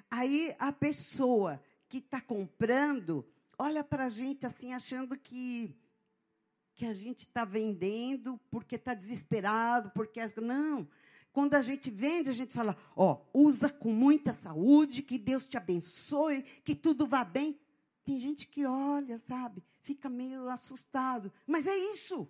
Aí 0.10 0.56
a 0.58 0.72
pessoa 0.72 1.62
que 1.88 1.98
está 2.00 2.20
comprando 2.20 3.24
olha 3.58 3.84
para 3.84 4.06
a 4.06 4.10
gente 4.10 4.46
assim, 4.46 4.74
achando 4.74 5.18
que, 5.18 5.76
que 6.74 6.86
a 6.86 6.94
gente 6.94 7.20
está 7.20 7.46
vendendo 7.46 8.40
porque 8.50 8.76
está 8.76 8.94
desesperado, 8.94 9.92
porque. 9.92 10.20
Não. 10.42 10.88
Quando 11.32 11.56
a 11.56 11.62
gente 11.62 11.90
vende, 11.92 12.30
a 12.30 12.34
gente 12.34 12.54
fala: 12.54 12.78
ó, 12.96 13.22
usa 13.34 13.70
com 13.70 13.92
muita 13.92 14.34
saúde, 14.34 15.02
que 15.02 15.18
Deus 15.18 15.48
te 15.48 15.58
abençoe, 15.58 16.44
que 16.64 16.76
tudo 16.76 17.08
vá 17.08 17.24
bem. 17.24 17.60
Tem 18.04 18.20
gente 18.20 18.48
que 18.48 18.66
olha, 18.66 19.18
sabe, 19.18 19.64
fica 19.82 20.08
meio 20.08 20.48
assustado. 20.48 21.32
Mas 21.46 21.66
é 21.68 21.76
isso. 21.76 22.30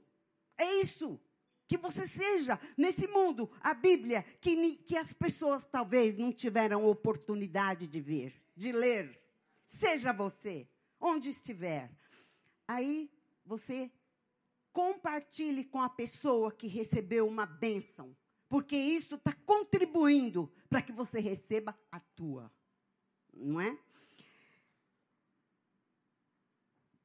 É 0.58 0.82
isso 0.82 1.20
que 1.68 1.78
você 1.78 2.06
seja 2.06 2.60
nesse 2.78 3.08
mundo, 3.08 3.50
a 3.60 3.74
Bíblia, 3.74 4.24
que, 4.40 4.76
que 4.78 4.96
as 4.96 5.14
pessoas 5.14 5.66
talvez 5.66 6.16
não 6.16 6.32
tiveram 6.32 6.86
oportunidade 6.86 7.88
de 7.88 8.00
ver. 8.00 8.34
de 8.56 8.72
ler. 8.72 9.22
Seja 9.66 10.14
você, 10.14 10.68
onde 11.00 11.30
estiver. 11.30 11.92
Aí 12.68 13.12
você 13.46 13.92
compartilhe 14.74 15.64
com 15.64 15.82
a 15.82 15.90
pessoa 15.90 16.52
que 16.52 16.68
recebeu 16.68 17.28
uma 17.28 17.46
bênção, 17.46 18.16
porque 18.50 18.76
isso 18.76 19.16
está 19.16 19.34
contribuindo 19.46 20.52
para 20.70 20.82
que 20.82 20.92
você 20.92 21.20
receba 21.20 21.78
a 21.92 22.00
tua, 22.00 22.52
não 23.34 23.62
é? 23.62 23.78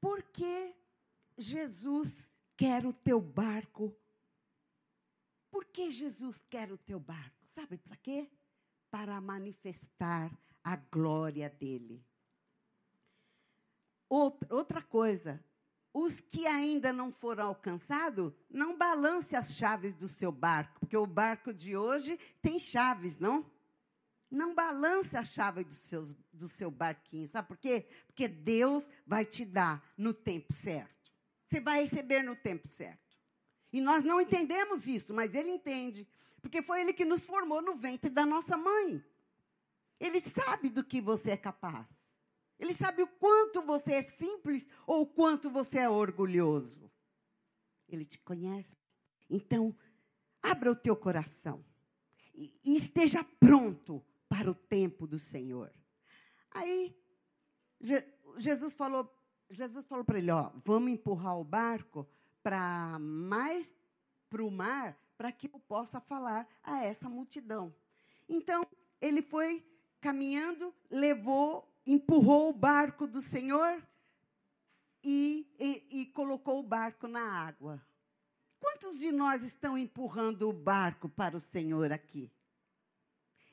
Porque 0.00 0.74
Jesus 1.36 2.30
quer 2.56 2.84
o 2.84 2.92
teu 2.92 3.20
barco. 3.20 3.94
Por 5.50 5.64
que 5.64 5.90
Jesus 5.90 6.44
quer 6.48 6.72
o 6.72 6.78
teu 6.78 6.98
barco? 6.98 7.46
Sabe 7.46 7.78
para 7.78 7.96
quê? 7.96 8.30
Para 8.90 9.20
manifestar 9.20 10.36
a 10.64 10.76
glória 10.76 11.48
dele. 11.48 12.04
Outra, 14.10 14.82
coisa, 14.82 15.40
os 15.94 16.20
que 16.20 16.44
ainda 16.44 16.92
não 16.92 17.12
foram 17.12 17.46
alcançados, 17.46 18.32
não 18.50 18.76
balance 18.76 19.36
as 19.36 19.54
chaves 19.54 19.94
do 19.94 20.08
seu 20.08 20.32
barco, 20.32 20.80
porque 20.80 20.96
o 20.96 21.06
barco 21.06 21.54
de 21.54 21.76
hoje 21.76 22.18
tem 22.42 22.58
chaves, 22.58 23.18
não? 23.18 23.48
Não 24.28 24.52
balance 24.52 25.16
a 25.16 25.22
chave 25.22 25.62
do, 25.62 25.74
seus, 25.74 26.12
do 26.32 26.48
seu 26.48 26.72
barquinho, 26.72 27.28
sabe 27.28 27.46
por 27.46 27.56
quê? 27.56 27.86
Porque 28.08 28.26
Deus 28.26 28.88
vai 29.06 29.24
te 29.24 29.44
dar 29.44 29.80
no 29.96 30.12
tempo 30.12 30.52
certo. 30.52 31.12
Você 31.46 31.60
vai 31.60 31.82
receber 31.82 32.24
no 32.24 32.34
tempo 32.34 32.66
certo. 32.66 33.16
E 33.72 33.80
nós 33.80 34.02
não 34.02 34.20
entendemos 34.20 34.88
isso, 34.88 35.14
mas 35.14 35.36
Ele 35.36 35.50
entende, 35.50 36.06
porque 36.42 36.62
foi 36.62 36.80
Ele 36.80 36.92
que 36.92 37.04
nos 37.04 37.24
formou 37.24 37.62
no 37.62 37.76
ventre 37.76 38.10
da 38.10 38.26
nossa 38.26 38.56
mãe. 38.56 39.04
Ele 40.00 40.20
sabe 40.20 40.68
do 40.68 40.82
que 40.82 41.00
você 41.00 41.30
é 41.30 41.36
capaz. 41.36 41.99
Ele 42.60 42.72
sabe 42.72 43.02
o 43.02 43.08
quanto 43.08 43.62
você 43.62 43.94
é 43.94 44.02
simples 44.02 44.66
ou 44.86 45.02
o 45.02 45.06
quanto 45.06 45.50
você 45.50 45.78
é 45.78 45.88
orgulhoso. 45.88 46.90
Ele 47.88 48.04
te 48.04 48.18
conhece. 48.18 48.76
Então, 49.28 49.74
abra 50.42 50.70
o 50.70 50.76
teu 50.76 50.94
coração 50.94 51.64
e, 52.34 52.52
e 52.62 52.76
esteja 52.76 53.24
pronto 53.24 54.04
para 54.28 54.50
o 54.50 54.54
tempo 54.54 55.06
do 55.06 55.18
Senhor. 55.18 55.72
Aí 56.50 56.94
Je 57.80 58.04
Jesus 58.36 58.74
falou, 58.74 59.10
Jesus 59.48 59.86
falou 59.86 60.04
para 60.04 60.18
ele, 60.18 60.30
ó, 60.30 60.52
vamos 60.64 60.92
empurrar 60.92 61.38
o 61.38 61.44
barco 61.44 62.06
para 62.42 62.98
mais 62.98 63.74
para 64.28 64.44
o 64.44 64.50
mar, 64.50 64.96
para 65.18 65.32
que 65.32 65.48
eu 65.52 65.58
possa 65.58 66.00
falar 66.00 66.46
a 66.62 66.84
essa 66.84 67.08
multidão. 67.08 67.74
Então, 68.28 68.64
ele 69.00 69.20
foi 69.22 69.66
caminhando, 70.00 70.72
levou, 70.88 71.69
empurrou 71.86 72.50
o 72.50 72.52
barco 72.52 73.06
do 73.06 73.20
Senhor 73.20 73.82
e, 75.02 75.46
e, 75.58 76.00
e 76.00 76.06
colocou 76.06 76.60
o 76.60 76.62
barco 76.62 77.08
na 77.08 77.22
água. 77.22 77.80
Quantos 78.58 78.98
de 78.98 79.10
nós 79.10 79.42
estão 79.42 79.76
empurrando 79.78 80.48
o 80.48 80.52
barco 80.52 81.08
para 81.08 81.36
o 81.36 81.40
Senhor 81.40 81.90
aqui? 81.90 82.30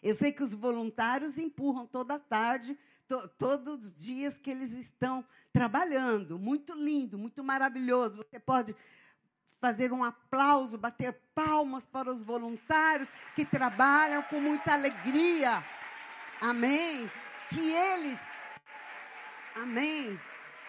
Eu 0.04 0.14
sei 0.14 0.32
que 0.32 0.44
os 0.44 0.54
voluntários 0.54 1.38
empurram 1.38 1.88
toda 1.88 2.20
tarde, 2.20 2.78
to, 3.08 3.28
todos 3.38 3.86
os 3.86 3.96
dias 3.96 4.38
que 4.38 4.52
eles 4.52 4.72
estão 4.72 5.26
trabalhando. 5.52 6.38
Muito 6.38 6.74
lindo, 6.74 7.18
muito 7.18 7.44
maravilhoso. 7.44 8.18
Você 8.18 8.40
pode 8.40 8.76
fazer 9.60 9.92
um 9.92 10.04
aplauso, 10.04 10.78
bater 10.78 11.14
palmas 11.34 11.86
para 11.86 12.12
os 12.12 12.24
voluntários 12.24 13.10
que 13.36 13.44
trabalham 13.44 14.22
com 14.24 14.40
muita 14.40 14.74
alegria. 14.74 15.64
Amém. 16.42 17.10
Que 17.50 17.72
eles, 17.72 18.20
amém. 19.56 20.20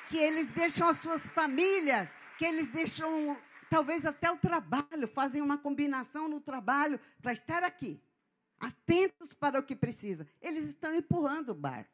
Que 0.08 0.18
eles 0.18 0.48
deixam 0.48 0.88
as 0.88 0.98
suas 0.98 1.28
famílias, 1.30 2.10
que 2.38 2.44
eles 2.44 2.68
deixam 2.68 3.36
talvez 3.68 4.06
até 4.06 4.30
o 4.30 4.38
trabalho, 4.38 5.06
fazem 5.06 5.42
uma 5.42 5.58
combinação 5.58 6.28
no 6.28 6.40
trabalho 6.40 6.98
para 7.20 7.32
estar 7.32 7.62
aqui 7.62 8.00
atentos 8.58 9.32
para 9.32 9.58
o 9.58 9.62
que 9.62 9.76
precisa. 9.76 10.26
Eles 10.40 10.66
estão 10.66 10.94
empurrando 10.94 11.50
o 11.50 11.54
barco. 11.54 11.90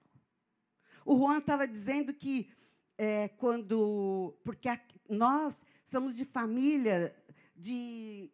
O 1.05 1.19
Juan 1.19 1.39
estava 1.39 1.67
dizendo 1.69 2.15
que 2.15 2.51
é, 2.97 3.29
quando. 3.29 4.35
Porque 4.45 4.69
a, 4.69 4.81
nós 5.09 5.65
somos 5.85 6.17
de 6.17 6.25
família 6.25 7.15
de 7.55 8.31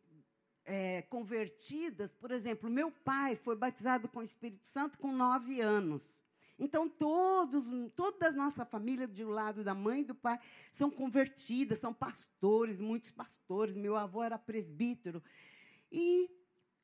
é, 0.65 1.03
convertidas. 1.03 2.15
Por 2.15 2.31
exemplo, 2.31 2.71
meu 2.71 2.91
pai 2.91 3.35
foi 3.35 3.57
batizado 3.57 4.09
com 4.09 4.21
o 4.21 4.25
Espírito 4.25 4.67
Santo 4.67 4.99
com 4.99 5.13
nove 5.13 5.61
anos. 5.61 6.21
Então, 6.61 6.87
todos, 6.87 7.65
toda 7.97 8.29
a 8.29 8.33
nossa 8.33 8.67
família, 8.67 9.09
de 9.09 9.25
um 9.25 9.31
lado 9.31 9.65
da 9.65 9.75
mãe 9.75 10.03
e 10.03 10.05
do 10.05 10.15
pai, 10.15 10.39
são 10.71 10.91
convertidas, 10.91 11.79
são 11.79 11.95
pastores, 11.95 12.79
muitos 12.79 13.11
pastores. 13.11 13.75
Meu 13.75 13.97
avô 13.97 14.23
era 14.23 14.39
presbítero. 14.39 15.23
E 15.91 16.31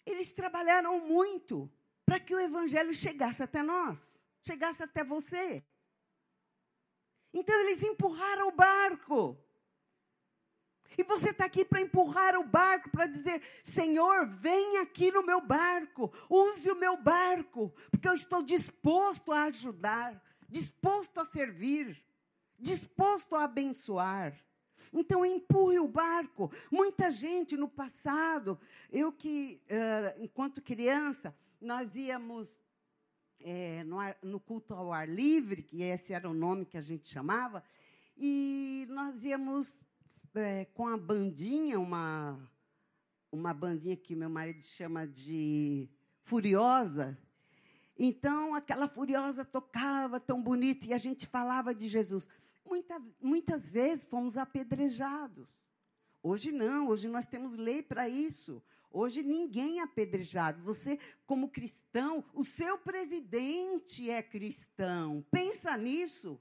eles 0.06 0.32
trabalharam 0.32 1.06
muito 1.06 1.70
para 2.06 2.18
que 2.18 2.34
o 2.34 2.40
evangelho 2.40 2.94
chegasse 2.94 3.42
até 3.42 3.62
nós, 3.62 4.26
chegasse 4.42 4.82
até 4.82 5.04
você. 5.04 5.62
Então 7.34 7.54
eles 7.60 7.82
empurraram 7.82 8.48
o 8.48 8.56
barco. 8.56 9.38
E 10.98 11.04
você 11.04 11.30
está 11.30 11.44
aqui 11.44 11.64
para 11.64 11.80
empurrar 11.80 12.36
o 12.38 12.44
barco, 12.44 12.90
para 12.90 13.06
dizer: 13.06 13.42
Senhor, 13.62 14.26
vem 14.26 14.78
aqui 14.78 15.10
no 15.10 15.24
meu 15.24 15.40
barco, 15.40 16.12
use 16.28 16.70
o 16.70 16.76
meu 16.76 16.96
barco, 16.96 17.72
porque 17.90 18.08
eu 18.08 18.14
estou 18.14 18.42
disposto 18.42 19.32
a 19.32 19.44
ajudar, 19.44 20.22
disposto 20.48 21.18
a 21.18 21.24
servir, 21.24 22.02
disposto 22.58 23.34
a 23.34 23.44
abençoar. 23.44 24.34
Então, 24.92 25.26
empurre 25.26 25.78
o 25.78 25.88
barco. 25.88 26.50
Muita 26.70 27.10
gente 27.10 27.56
no 27.56 27.68
passado, 27.68 28.58
eu 28.90 29.12
que, 29.12 29.60
uh, 29.66 30.22
enquanto 30.22 30.62
criança, 30.62 31.36
nós 31.60 31.96
íamos 31.96 32.56
é, 33.40 33.84
no, 33.84 33.98
ar, 33.98 34.16
no, 34.22 34.40
culto 34.40 34.74
ao 34.74 34.92
ar 34.92 35.08
livre, 35.08 35.62
que 35.62 35.82
esse 35.82 36.12
era 36.12 36.28
o 36.28 36.34
nome 36.34 36.64
que 36.64 36.76
a 36.76 36.80
gente 36.80 37.08
chamava, 37.08 37.62
e 38.16 38.86
nós 38.88 39.22
íamos 39.22 39.82
é, 40.36 40.64
com 40.66 40.88
a 40.88 40.96
bandinha, 40.96 41.78
uma, 41.78 42.38
uma 43.30 43.52
bandinha 43.54 43.96
que 43.96 44.14
meu 44.14 44.30
marido 44.30 44.62
chama 44.62 45.06
de 45.06 45.88
Furiosa. 46.22 47.18
Então, 47.98 48.54
aquela 48.54 48.88
Furiosa 48.88 49.44
tocava 49.44 50.20
tão 50.20 50.42
bonito 50.42 50.86
e 50.86 50.92
a 50.92 50.98
gente 50.98 51.26
falava 51.26 51.74
de 51.74 51.88
Jesus. 51.88 52.28
Muita, 52.64 53.00
muitas 53.20 53.70
vezes 53.70 54.04
fomos 54.04 54.36
apedrejados. 54.36 55.62
Hoje 56.22 56.50
não, 56.50 56.88
hoje 56.88 57.08
nós 57.08 57.26
temos 57.26 57.56
lei 57.56 57.82
para 57.82 58.08
isso. 58.08 58.62
Hoje 58.90 59.22
ninguém 59.22 59.78
é 59.78 59.82
apedrejado. 59.82 60.62
Você, 60.62 60.98
como 61.26 61.48
cristão, 61.48 62.24
o 62.34 62.42
seu 62.42 62.78
presidente 62.78 64.10
é 64.10 64.22
cristão. 64.22 65.24
Pensa 65.30 65.76
nisso. 65.76 66.40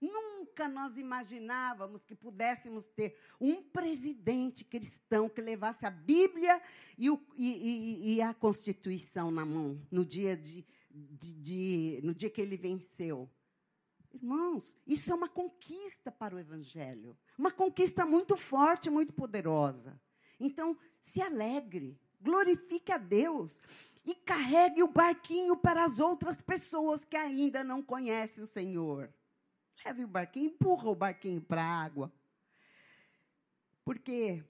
Nunca 0.00 0.68
nós 0.68 0.96
imaginávamos 0.96 2.04
que 2.04 2.14
pudéssemos 2.14 2.86
ter 2.86 3.16
um 3.40 3.62
presidente 3.62 4.64
cristão 4.64 5.28
que 5.28 5.40
levasse 5.40 5.86
a 5.86 5.90
Bíblia 5.90 6.60
e, 6.98 7.10
o, 7.10 7.20
e, 7.36 7.46
e, 7.46 8.14
e 8.14 8.22
a 8.22 8.34
Constituição 8.34 9.30
na 9.30 9.44
mão 9.44 9.80
no 9.90 10.04
dia, 10.04 10.36
de, 10.36 10.66
de, 10.90 11.34
de, 11.34 12.00
no 12.02 12.14
dia 12.14 12.30
que 12.30 12.40
ele 12.40 12.56
venceu. 12.56 13.30
Irmãos, 14.12 14.78
isso 14.86 15.12
é 15.12 15.14
uma 15.14 15.28
conquista 15.28 16.10
para 16.10 16.34
o 16.34 16.38
Evangelho. 16.38 17.16
Uma 17.36 17.50
conquista 17.50 18.06
muito 18.06 18.36
forte, 18.36 18.88
muito 18.88 19.12
poderosa. 19.12 20.00
Então, 20.40 20.76
se 21.00 21.20
alegre, 21.20 21.98
glorifique 22.20 22.92
a 22.92 22.98
Deus 22.98 23.60
e 24.04 24.14
carregue 24.14 24.82
o 24.82 24.88
barquinho 24.88 25.56
para 25.56 25.84
as 25.84 26.00
outras 26.00 26.40
pessoas 26.40 27.04
que 27.04 27.16
ainda 27.16 27.64
não 27.64 27.82
conhecem 27.82 28.42
o 28.42 28.46
Senhor. 28.46 29.12
Leve 29.86 30.02
o 30.02 30.08
barquinho, 30.08 30.46
empurra 30.46 30.90
o 30.90 30.96
barquinho 30.96 31.40
para 31.40 31.62
a 31.62 31.84
água. 31.84 32.12
Porque 33.84 34.42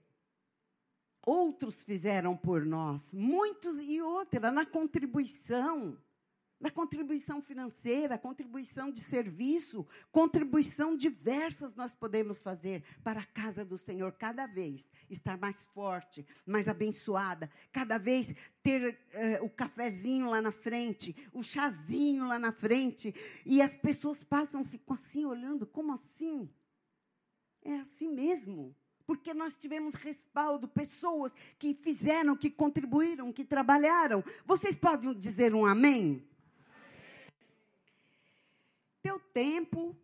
outros 1.27 1.85
fizeram 1.85 2.35
por 2.35 2.65
nós, 2.65 3.13
muitos 3.13 3.79
e 3.79 4.01
outra, 4.01 4.51
na 4.51 4.65
contribuição 4.65 5.99
na 6.59 6.71
contribuição 6.71 7.43
financeira, 7.43 8.19
contribuição 8.19 8.91
de 8.91 9.01
serviço, 9.01 9.87
contribuição 10.11 10.97
diversas 10.97 11.75
nós 11.75 11.95
podemos 11.95 12.41
fazer 12.41 12.83
para 13.05 13.21
a 13.21 13.27
casa 13.27 13.65
do 13.65 13.77
Senhor 13.77 14.13
cada 14.13 14.47
vez 14.47 14.89
estar 15.11 15.37
mais 15.37 15.67
forte, 15.67 16.27
mais 16.47 16.67
abençoada, 16.67 17.51
cada 17.71 17.99
vez 17.99 18.35
ter 18.63 18.99
uh, 19.41 19.45
o 19.45 19.51
cafezinho 19.51 20.31
lá 20.31 20.41
na 20.41 20.51
frente, 20.51 21.15
o 21.33 21.43
chazinho 21.43 22.27
lá 22.27 22.39
na 22.39 22.53
frente, 22.53 23.15
e 23.45 23.61
as 23.61 23.77
pessoas 23.77 24.25
passam, 24.25 24.65
ficam 24.65 24.95
assim 24.95 25.27
olhando, 25.27 25.67
como 25.67 25.93
assim? 25.93 26.49
É 27.63 27.77
assim 27.81 28.09
mesmo 28.09 28.75
porque 29.07 29.33
nós 29.33 29.55
tivemos 29.55 29.95
respaldo, 29.95 30.67
pessoas 30.67 31.33
que 31.61 31.73
fizeram, 31.75 32.37
que 32.37 32.51
contribuíram, 32.51 33.33
que 33.33 33.45
trabalharam. 33.45 34.25
Vocês 34.45 34.77
podem 34.77 35.15
dizer 35.15 35.55
um 35.55 35.65
amém? 35.65 36.27
Tempo, 39.19 39.97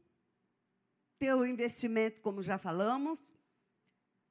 teu 1.18 1.44
investimento, 1.44 2.20
como 2.20 2.42
já 2.42 2.58
falamos. 2.58 3.32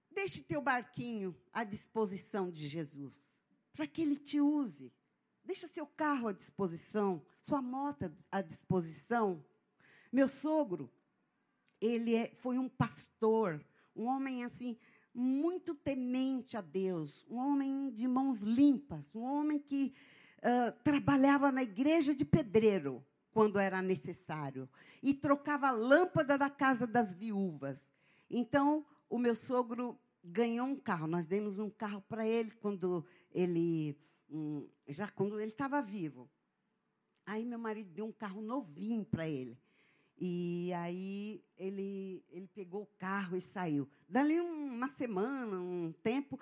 Deixe 0.10 0.41
teu 0.41 0.62
barquinho 0.62 1.36
à 1.53 1.63
disposição 1.63 2.49
de 2.49 2.67
Jesus, 2.67 3.41
para 3.73 3.88
que 3.88 4.01
ele 4.01 4.15
te 4.15 4.39
use. 4.39 4.91
Deixa 5.43 5.67
seu 5.67 5.86
carro 5.86 6.27
à 6.27 6.34
disposição, 6.34 7.25
sua 7.39 7.62
moto 7.62 8.12
à 8.31 8.41
disposição. 8.41 9.43
Meu 10.12 10.27
sogro, 10.27 10.91
ele 11.79 12.15
é, 12.15 12.34
foi 12.36 12.57
um 12.57 12.69
pastor, 12.69 13.63
um 13.95 14.05
homem 14.05 14.43
assim 14.43 14.77
muito 15.13 15.75
temente 15.75 16.55
a 16.55 16.62
Deus, 16.62 17.25
um 17.29 17.38
homem 17.38 17.91
de 17.91 18.07
mãos 18.07 18.41
limpas, 18.41 19.13
um 19.13 19.23
homem 19.23 19.60
que 19.60 19.93
uh, 20.38 20.71
trabalhava 20.84 21.51
na 21.51 21.63
igreja 21.63 22.15
de 22.15 22.23
pedreiro 22.23 23.05
quando 23.32 23.60
era 23.60 23.82
necessário 23.82 24.70
e 25.02 25.13
trocava 25.13 25.67
a 25.67 25.72
lâmpada 25.72 26.38
da 26.38 26.50
casa 26.50 26.86
das 26.86 27.13
viúvas. 27.13 27.88
Então, 28.30 28.86
o 29.10 29.17
meu 29.17 29.36
sogro 29.36 30.00
ganhou 30.24 30.67
um 30.67 30.76
carro. 30.76 31.08
Nós 31.08 31.28
demos 31.28 31.58
um 31.58 31.70
carro 31.70 32.02
para 32.08 32.28
ele 32.28 32.52
quando 32.52 33.06
ele 33.32 33.98
um, 34.30 34.67
já 34.88 35.08
quando 35.10 35.39
ele 35.39 35.52
estava 35.52 35.82
vivo. 35.82 36.30
Aí 37.26 37.46
meu 37.46 37.60
marido 37.60 37.89
deu 37.91 38.06
um 38.06 38.12
carro 38.12 38.41
novinho 38.41 39.06
para 39.06 39.28
ele. 39.28 39.58
E 40.17 40.72
aí 40.74 41.44
ele, 41.58 42.24
ele 42.30 42.48
pegou 42.48 42.84
o 42.84 42.89
carro 42.98 43.36
e 43.36 43.41
saiu. 43.41 43.89
Dali 44.08 44.39
uma 44.39 44.88
semana, 44.88 45.60
um 45.60 45.91
tempo, 46.04 46.39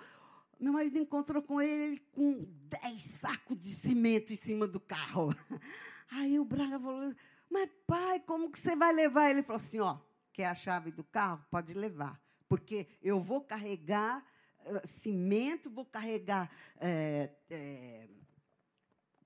meu 0.58 0.72
marido 0.72 0.98
encontrou 0.98 1.42
com 1.42 1.60
ele, 1.60 1.82
ele 1.82 2.00
com 2.12 2.46
dez 2.68 3.02
sacos 3.02 3.56
de 3.56 3.70
cimento 3.70 4.32
em 4.32 4.36
cima 4.36 4.66
do 4.66 4.78
carro. 4.78 5.34
Aí 6.10 6.38
o 6.38 6.44
Braga 6.44 6.78
falou, 6.78 7.14
mas 7.48 7.70
pai, 7.86 8.20
como 8.20 8.50
que 8.50 8.58
você 8.58 8.74
vai 8.74 8.92
levar? 8.92 9.30
Ele 9.30 9.42
falou 9.42 9.56
assim, 9.56 9.80
ó, 9.80 9.98
quer 10.32 10.46
a 10.46 10.54
chave 10.54 10.90
do 10.90 11.04
carro? 11.04 11.44
Pode 11.50 11.74
levar. 11.74 12.20
Porque 12.48 12.88
eu 13.00 13.20
vou 13.20 13.40
carregar 13.42 14.24
uh, 14.64 14.86
cimento, 14.86 15.70
vou 15.70 15.84
carregar 15.84 16.50
é, 16.78 17.30
é, 17.48 18.08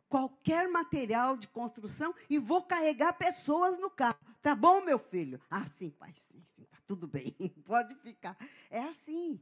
qualquer 0.09 0.69
material 0.69 1.37
de 1.37 1.49
construção 1.49 2.15
e 2.29 2.39
vou 2.39 2.63
carregar 2.63 3.15
pessoas 3.15 3.79
no 3.79 3.91
carro. 3.91 4.19
Tá 4.43 4.55
bom, 4.55 4.85
meu 4.85 4.99
filho? 4.99 5.41
Ah, 5.51 5.65
sim, 5.67 5.91
pai, 5.91 6.15
sim, 6.19 6.43
sim, 6.55 6.65
tá 6.65 6.79
tudo 6.87 7.07
bem. 7.09 7.35
Pode 7.65 7.95
ficar. 7.97 8.37
É 8.71 8.81
assim. 8.81 9.41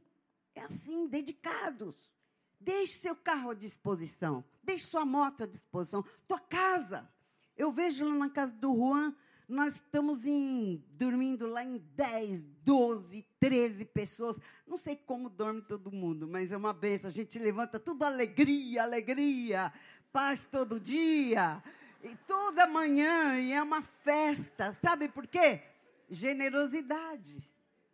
É 0.55 0.61
assim, 0.61 1.07
dedicados. 1.07 2.11
Deixe 2.59 2.99
seu 2.99 3.15
carro 3.15 3.49
à 3.49 3.53
disposição. 3.53 4.45
Deixe 4.63 4.85
sua 4.85 5.05
moto 5.05 5.43
à 5.43 5.45
disposição. 5.45 6.05
Tua 6.27 6.39
casa. 6.39 7.11
Eu 7.57 7.71
vejo 7.71 8.05
lá 8.05 8.15
na 8.15 8.29
casa 8.29 8.55
do 8.55 8.75
Juan, 8.75 9.13
nós 9.47 9.75
estamos 9.75 10.25
em, 10.25 10.83
dormindo 10.91 11.45
lá 11.45 11.63
em 11.63 11.77
10, 11.95 12.43
12, 12.63 13.25
13 13.39 13.85
pessoas. 13.85 14.39
Não 14.65 14.77
sei 14.77 14.95
como 14.95 15.29
dorme 15.29 15.61
todo 15.61 15.91
mundo, 15.91 16.27
mas 16.27 16.51
é 16.51 16.57
uma 16.57 16.73
benção. 16.73 17.09
A 17.09 17.13
gente 17.13 17.37
levanta 17.37 17.79
tudo 17.79 18.03
alegria, 18.03 18.83
alegria 18.83 19.71
paz 20.13 20.45
todo 20.45 20.79
dia, 20.79 21.61
e 22.03 22.15
toda 22.27 22.67
manhã, 22.67 23.39
e 23.39 23.51
é 23.51 23.61
uma 23.61 23.81
festa. 23.81 24.71
Sabe 24.71 25.07
por 25.07 25.25
quê? 25.25 25.63
Generosidade. 26.07 27.35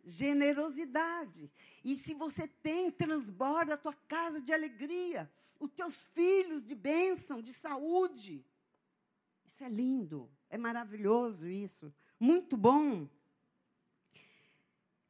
Generosidade. 0.04 1.50
E 1.82 1.96
se 1.96 2.12
você 2.12 2.46
tem, 2.46 2.90
transborda 2.90 3.74
a 3.74 3.78
tua 3.78 3.94
casa 4.06 4.42
de 4.42 4.52
alegria, 4.52 5.30
os 5.58 5.70
teus 5.70 6.04
filhos 6.12 6.62
de 6.62 6.74
bênção, 6.74 7.40
de 7.40 7.54
saúde. 7.54 8.44
Isso 9.60 9.66
é 9.66 9.68
lindo, 9.68 10.30
é 10.48 10.56
maravilhoso 10.56 11.46
isso. 11.46 11.92
Muito 12.18 12.56
bom. 12.56 13.06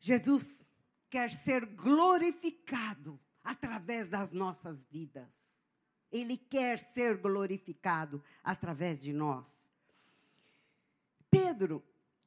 Jesus 0.01 0.67
quer 1.09 1.31
ser 1.31 1.65
glorificado 1.67 3.21
através 3.45 4.09
das 4.09 4.33
nossas 4.33 4.85
vidas. 4.87 5.61
Ele 6.11 6.37
quer 6.37 6.81
ser 6.81 7.17
glorificado 7.19 8.21
através 8.43 9.01
de 9.01 9.13
nós. 9.13 9.69
Pedro 11.31 11.81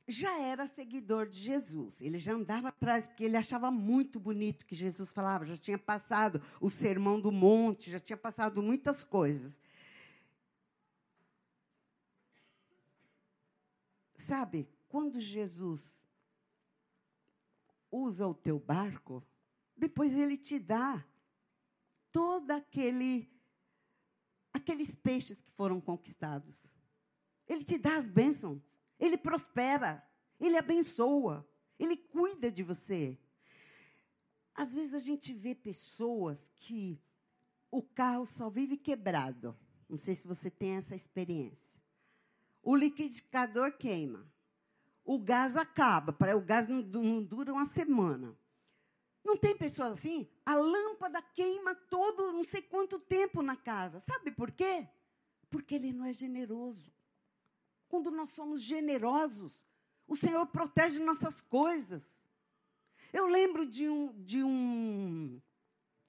já 0.08 0.40
era 0.40 0.66
seguidor 0.66 1.28
de 1.28 1.42
Jesus. 1.42 2.00
Ele 2.00 2.18
já 2.18 2.32
andava 2.32 2.70
atrás, 2.70 3.06
porque 3.06 3.26
ele 3.26 3.36
achava 3.36 3.70
muito 3.70 4.18
bonito 4.18 4.66
que 4.66 4.76
Jesus 4.76 5.12
falava, 5.12 5.46
já 5.46 5.58
tinha 5.58 5.78
passado 5.78 6.42
o 6.62 6.70
sermão 6.70 7.20
do 7.20 7.34
monte, 7.34 7.92
já 7.92 8.00
tinha 8.00 8.16
passado 8.16 8.64
muitas 8.64 9.04
coisas. 9.04 9.60
Sabe, 14.24 14.70
quando 14.88 15.20
Jesus 15.20 16.02
usa 17.92 18.26
o 18.26 18.34
teu 18.34 18.58
barco, 18.58 19.22
depois 19.76 20.16
ele 20.16 20.38
te 20.38 20.58
dá 20.58 21.06
todo 22.10 22.52
aquele 22.52 23.30
aqueles 24.54 24.96
peixes 24.96 25.42
que 25.42 25.52
foram 25.52 25.82
conquistados. 25.82 26.72
Ele 27.46 27.66
te 27.66 27.78
dá 27.78 27.98
as 27.98 28.08
bênçãos, 28.08 28.62
ele 28.98 29.18
prospera, 29.18 30.02
ele 30.40 30.56
abençoa, 30.56 31.46
ele 31.78 31.98
cuida 31.98 32.50
de 32.50 32.64
você. 32.64 33.20
Às 34.56 34.74
vezes 34.74 34.94
a 34.94 35.00
gente 35.00 35.34
vê 35.34 35.54
pessoas 35.54 36.50
que 36.56 36.98
o 37.70 37.82
carro 37.82 38.26
só 38.26 38.50
vive 38.50 38.78
quebrado. 38.78 39.54
Não 39.90 39.98
sei 39.98 40.16
se 40.16 40.26
você 40.26 40.50
tem 40.50 40.78
essa 40.78 40.96
experiência. 40.96 41.73
O 42.64 42.76
liquidificador 42.76 43.74
queima. 43.74 44.26
O 45.04 45.20
gás 45.20 45.58
acaba, 45.58 46.16
o 46.34 46.42
gás 46.42 46.68
não, 46.70 46.82
não 46.82 47.22
dura 47.22 47.52
uma 47.52 47.66
semana. 47.66 48.36
Não 49.24 49.38
tem 49.38 49.56
pessoas 49.56 49.94
assim? 49.94 50.28
A 50.46 50.56
lâmpada 50.56 51.22
queima 51.22 51.76
todo, 51.76 52.32
não 52.32 52.44
sei 52.44 52.62
quanto 52.62 53.00
tempo 53.00 53.42
na 53.42 53.56
casa. 53.56 54.00
Sabe 54.00 54.32
por 54.32 54.52
quê? 54.52 54.88
Porque 55.50 55.76
ele 55.76 55.94
não 55.94 56.06
é 56.06 56.14
generoso. 56.14 56.92
Quando 57.88 58.10
nós 58.10 58.32
somos 58.32 58.62
generosos, 58.62 59.66
o 60.08 60.16
Senhor 60.16 60.46
protege 60.48 61.00
nossas 61.00 61.42
coisas. 61.42 62.26
Eu 63.12 63.28
lembro 63.28 63.66
de 63.66 63.88
um, 63.88 64.12
de 64.24 64.44
um, 64.44 65.40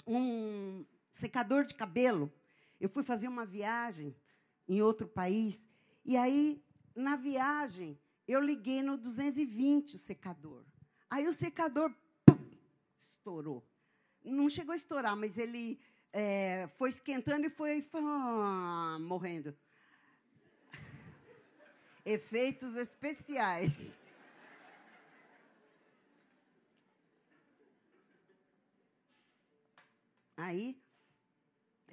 um 0.07 0.87
secador 1.11 1.65
de 1.65 1.75
cabelo. 1.75 2.33
Eu 2.81 2.89
fui 2.89 3.03
fazer 3.03 3.29
uma 3.29 3.45
viagem 3.45 4.17
em 4.67 4.83
outro 4.83 5.07
país. 5.07 5.63
E 6.05 6.17
aí, 6.19 6.63
na 6.95 7.17
viagem, 7.17 7.99
eu 8.29 8.41
liguei 8.41 8.83
no 8.83 8.99
220 8.99 9.97
o 9.97 9.99
secador. 9.99 10.63
Aí 11.09 11.27
o 11.27 11.33
secador 11.33 11.95
estourou. 13.03 13.67
Não 14.23 14.49
chegou 14.51 14.73
a 14.73 14.77
estourar, 14.77 15.17
mas 15.17 15.39
ele 15.39 15.81
é, 16.13 16.69
foi 16.77 16.91
esquentando 16.91 17.47
e 17.47 17.51
foi 17.51 17.89
morrendo. 19.01 19.57
Efeitos 22.05 22.77
especiais. 22.77 23.99
Aí 30.37 30.84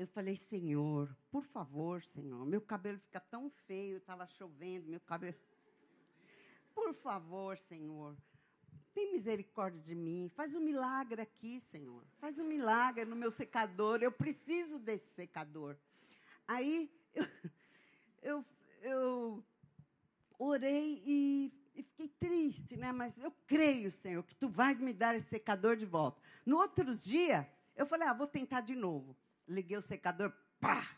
eu 0.01 0.07
falei, 0.07 0.35
Senhor, 0.35 1.15
por 1.29 1.43
favor, 1.43 2.03
Senhor, 2.03 2.43
meu 2.43 2.59
cabelo 2.59 2.97
fica 2.97 3.19
tão 3.19 3.51
feio, 3.67 3.97
estava 3.97 4.25
chovendo, 4.25 4.89
meu 4.89 4.99
cabelo. 4.99 5.37
Por 6.73 6.91
favor, 6.95 7.55
Senhor, 7.57 8.17
tem 8.95 9.11
misericórdia 9.11 9.79
de 9.79 9.93
mim, 9.93 10.27
faz 10.33 10.55
um 10.55 10.59
milagre 10.59 11.21
aqui, 11.21 11.59
Senhor. 11.59 12.03
Faz 12.19 12.39
um 12.39 12.45
milagre 12.45 13.05
no 13.05 13.15
meu 13.15 13.29
secador, 13.29 14.01
eu 14.01 14.11
preciso 14.11 14.79
desse 14.79 15.07
secador. 15.13 15.77
Aí 16.47 16.91
eu, 17.13 17.25
eu, 18.23 18.45
eu 18.81 19.45
orei 20.39 21.03
e, 21.05 21.53
e, 21.75 21.83
fiquei 21.83 22.07
triste, 22.07 22.75
né? 22.75 22.91
Mas 22.91 23.19
eu 23.19 23.31
creio, 23.45 23.91
Senhor, 23.91 24.23
que 24.23 24.35
tu 24.35 24.49
vais 24.49 24.79
me 24.79 24.93
dar 24.93 25.15
esse 25.15 25.27
secador 25.27 25.75
de 25.75 25.85
volta. 25.85 26.19
No 26.43 26.57
outro 26.57 26.95
dia, 26.95 27.47
eu 27.75 27.85
falei, 27.85 28.07
ah, 28.07 28.13
vou 28.13 28.27
tentar 28.27 28.61
de 28.61 28.75
novo. 28.75 29.15
Liguei 29.51 29.77
o 29.77 29.81
secador, 29.81 30.33
pá! 30.59 30.97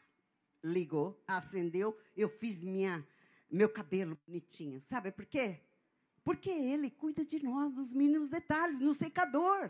Ligou, 0.63 1.21
acendeu, 1.27 1.97
eu 2.15 2.29
fiz 2.29 2.63
minha, 2.63 3.05
meu 3.49 3.67
cabelo 3.67 4.17
bonitinho. 4.25 4.79
Sabe 4.79 5.11
por 5.11 5.25
quê? 5.25 5.59
Porque 6.23 6.49
Ele 6.49 6.89
cuida 6.89 7.25
de 7.25 7.43
nós, 7.43 7.73
dos 7.73 7.93
mínimos 7.93 8.29
detalhes, 8.29 8.79
no 8.79 8.93
secador. 8.93 9.69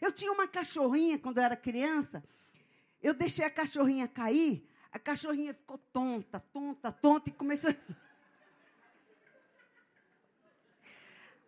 Eu 0.00 0.10
tinha 0.10 0.32
uma 0.32 0.48
cachorrinha 0.48 1.18
quando 1.18 1.38
eu 1.38 1.44
era 1.44 1.56
criança. 1.56 2.24
Eu 3.00 3.14
deixei 3.14 3.44
a 3.44 3.50
cachorrinha 3.50 4.08
cair, 4.08 4.66
a 4.90 4.98
cachorrinha 4.98 5.54
ficou 5.54 5.78
tonta, 5.78 6.40
tonta, 6.40 6.90
tonta 6.90 7.28
e 7.28 7.32
começou. 7.32 7.70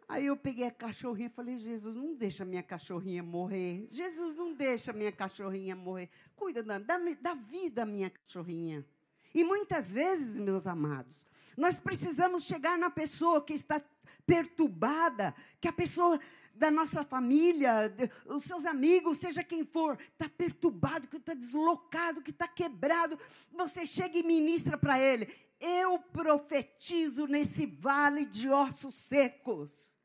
Aí 0.09 0.27
eu 0.27 0.37
peguei 0.37 0.67
a 0.67 0.71
cachorrinha 0.71 1.27
e 1.27 1.31
falei: 1.31 1.59
Jesus, 1.59 1.95
não 1.97 2.15
deixa 2.15 2.45
minha 2.45 2.63
cachorrinha 2.63 3.23
morrer. 3.23 3.87
Jesus, 3.91 4.37
não 4.37 4.55
deixa 4.55 4.93
minha 4.93 5.11
cachorrinha 5.11 5.75
morrer. 5.75 6.09
Cuida 6.37 6.63
da, 6.63 6.79
da, 6.79 6.97
da 7.21 7.35
vida, 7.35 7.85
minha 7.85 8.11
cachorrinha. 8.11 8.87
E 9.35 9.43
muitas 9.43 9.93
vezes, 9.93 10.39
meus 10.39 10.67
amados, 10.67 11.27
Nós 11.57 11.79
precisamos 11.79 12.45
chegar 12.45 12.79
na 12.79 12.91
pessoa 12.91 13.43
que 13.43 13.55
está 13.55 13.83
perturbada, 14.27 15.35
que 15.61 15.69
a 15.69 15.73
pessoa 15.73 16.21
da 16.55 16.71
nossa 16.71 17.05
família, 17.05 17.95
os 18.27 18.45
seus 18.45 18.65
amigos, 18.65 19.19
seja 19.19 19.43
quem 19.43 19.65
for, 19.65 19.99
está 20.13 20.29
perturbado, 20.29 21.07
que 21.07 21.17
está 21.17 21.35
deslocado, 21.35 22.23
que 22.23 22.31
está 22.31 22.47
quebrado. 22.47 23.19
Você 23.53 23.87
chega 23.87 24.19
e 24.19 24.23
ministra 24.23 24.79
para 24.79 24.99
ele. 24.99 25.29
Eu 25.61 25.99
profetizo 25.99 27.27
nesse 27.27 27.67
vale 27.67 28.25
de 28.25 28.49
ossos 28.49 28.95
secos. 28.95 29.96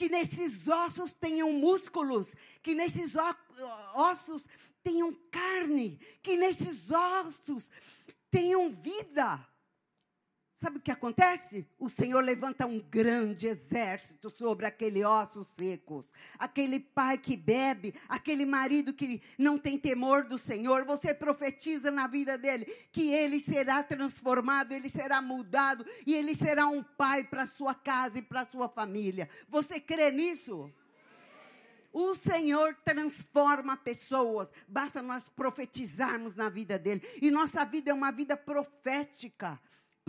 Que 0.00 0.08
nesses 0.08 0.66
ossos 0.66 1.12
tenham 1.12 1.52
músculos, 1.52 2.34
que 2.62 2.74
nesses 2.74 3.12
ossos 3.94 4.48
tenham 4.82 5.12
carne, 5.30 5.98
que 6.22 6.38
nesses 6.38 6.90
ossos 6.90 7.70
tenham 8.30 8.70
vida. 8.70 9.46
Sabe 10.60 10.76
o 10.76 10.80
que 10.82 10.90
acontece? 10.90 11.66
O 11.78 11.88
Senhor 11.88 12.22
levanta 12.22 12.66
um 12.66 12.78
grande 12.78 13.46
exército 13.46 14.28
sobre 14.28 14.66
aquele 14.66 15.02
ossos 15.02 15.46
secos. 15.46 16.12
Aquele 16.38 16.78
pai 16.78 17.16
que 17.16 17.34
bebe, 17.34 17.94
aquele 18.06 18.44
marido 18.44 18.92
que 18.92 19.22
não 19.38 19.58
tem 19.58 19.78
temor 19.78 20.24
do 20.24 20.36
Senhor. 20.36 20.84
Você 20.84 21.14
profetiza 21.14 21.90
na 21.90 22.06
vida 22.06 22.36
dele 22.36 22.66
que 22.92 23.10
ele 23.10 23.40
será 23.40 23.82
transformado, 23.82 24.72
ele 24.72 24.90
será 24.90 25.22
mudado 25.22 25.82
e 26.06 26.14
ele 26.14 26.34
será 26.34 26.66
um 26.66 26.82
pai 26.82 27.24
para 27.24 27.46
sua 27.46 27.74
casa 27.74 28.18
e 28.18 28.22
para 28.22 28.44
sua 28.44 28.68
família. 28.68 29.30
Você 29.48 29.80
crê 29.80 30.10
nisso? 30.10 30.70
O 31.90 32.14
Senhor 32.14 32.76
transforma 32.84 33.78
pessoas, 33.78 34.52
basta 34.68 35.00
nós 35.00 35.26
profetizarmos 35.26 36.36
na 36.36 36.50
vida 36.50 36.78
dele. 36.78 37.00
E 37.22 37.30
nossa 37.30 37.64
vida 37.64 37.90
é 37.92 37.94
uma 37.94 38.12
vida 38.12 38.36
profética 38.36 39.58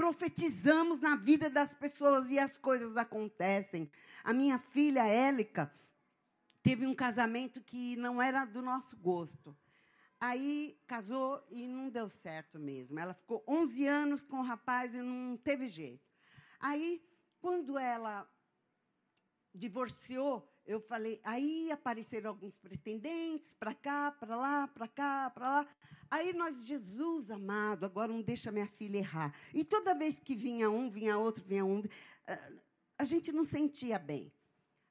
profetizamos 0.01 0.99
na 0.99 1.15
vida 1.15 1.47
das 1.47 1.75
pessoas 1.75 2.27
e 2.27 2.39
as 2.39 2.57
coisas 2.57 2.97
acontecem. 2.97 3.87
A 4.23 4.33
minha 4.33 4.57
filha 4.57 5.05
Élica 5.05 5.71
teve 6.63 6.87
um 6.87 6.95
casamento 6.95 7.61
que 7.61 7.95
não 7.97 8.19
era 8.19 8.43
do 8.43 8.63
nosso 8.63 8.97
gosto. 8.97 9.55
Aí 10.19 10.75
casou 10.87 11.45
e 11.51 11.67
não 11.67 11.87
deu 11.87 12.09
certo 12.09 12.57
mesmo. 12.57 12.97
Ela 12.97 13.13
ficou 13.13 13.43
11 13.47 13.85
anos 13.85 14.23
com 14.23 14.39
o 14.39 14.43
rapaz 14.43 14.95
e 14.95 15.01
não 15.03 15.37
teve 15.37 15.67
jeito. 15.67 16.09
Aí, 16.59 17.07
quando 17.39 17.77
ela 17.77 18.27
divorciou, 19.53 20.50
eu 20.71 20.79
falei, 20.79 21.19
aí 21.23 21.69
apareceram 21.69 22.29
alguns 22.29 22.57
pretendentes 22.57 23.53
para 23.53 23.73
cá, 23.73 24.11
para 24.11 24.35
lá, 24.37 24.67
para 24.69 24.87
cá, 24.87 25.29
para 25.29 25.49
lá. 25.49 25.67
Aí 26.09 26.31
nós, 26.33 26.65
Jesus 26.65 27.29
amado, 27.29 27.85
agora 27.85 28.11
não 28.11 28.21
deixa 28.21 28.51
minha 28.51 28.67
filha 28.67 28.97
errar. 28.97 29.35
E 29.53 29.65
toda 29.65 29.93
vez 29.93 30.19
que 30.19 30.33
vinha 30.33 30.69
um, 30.69 30.89
vinha 30.89 31.17
outro, 31.17 31.43
vinha 31.43 31.65
um, 31.65 31.83
ah, 32.25 32.51
a 32.97 33.03
gente 33.03 33.31
não 33.31 33.43
sentia 33.43 33.99
bem. 33.99 34.31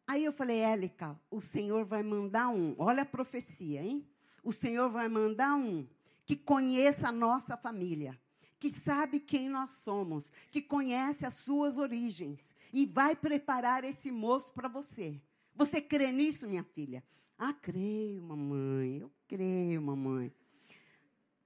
Aí 0.06 0.24
eu 0.24 0.32
falei, 0.32 0.58
Élica, 0.58 1.18
o 1.30 1.40
Senhor 1.40 1.84
vai 1.84 2.02
mandar 2.02 2.48
um. 2.48 2.74
Olha 2.76 3.02
a 3.02 3.06
profecia, 3.06 3.82
hein? 3.82 4.06
O 4.42 4.52
Senhor 4.52 4.90
vai 4.90 5.08
mandar 5.08 5.54
um 5.54 5.86
que 6.26 6.36
conheça 6.36 7.08
a 7.08 7.12
nossa 7.12 7.56
família, 7.56 8.20
que 8.58 8.68
sabe 8.68 9.18
quem 9.18 9.48
nós 9.48 9.70
somos, 9.70 10.30
que 10.50 10.60
conhece 10.60 11.24
as 11.24 11.34
suas 11.34 11.78
origens 11.78 12.54
e 12.72 12.84
vai 12.86 13.16
preparar 13.16 13.82
esse 13.84 14.10
moço 14.10 14.52
para 14.52 14.68
você. 14.68 15.20
Você 15.60 15.78
crê 15.78 16.10
nisso, 16.10 16.48
minha 16.48 16.64
filha? 16.64 17.04
Ah, 17.36 17.52
creio, 17.52 18.22
mamãe. 18.22 19.00
Eu 19.00 19.12
creio, 19.28 19.82
mamãe. 19.82 20.32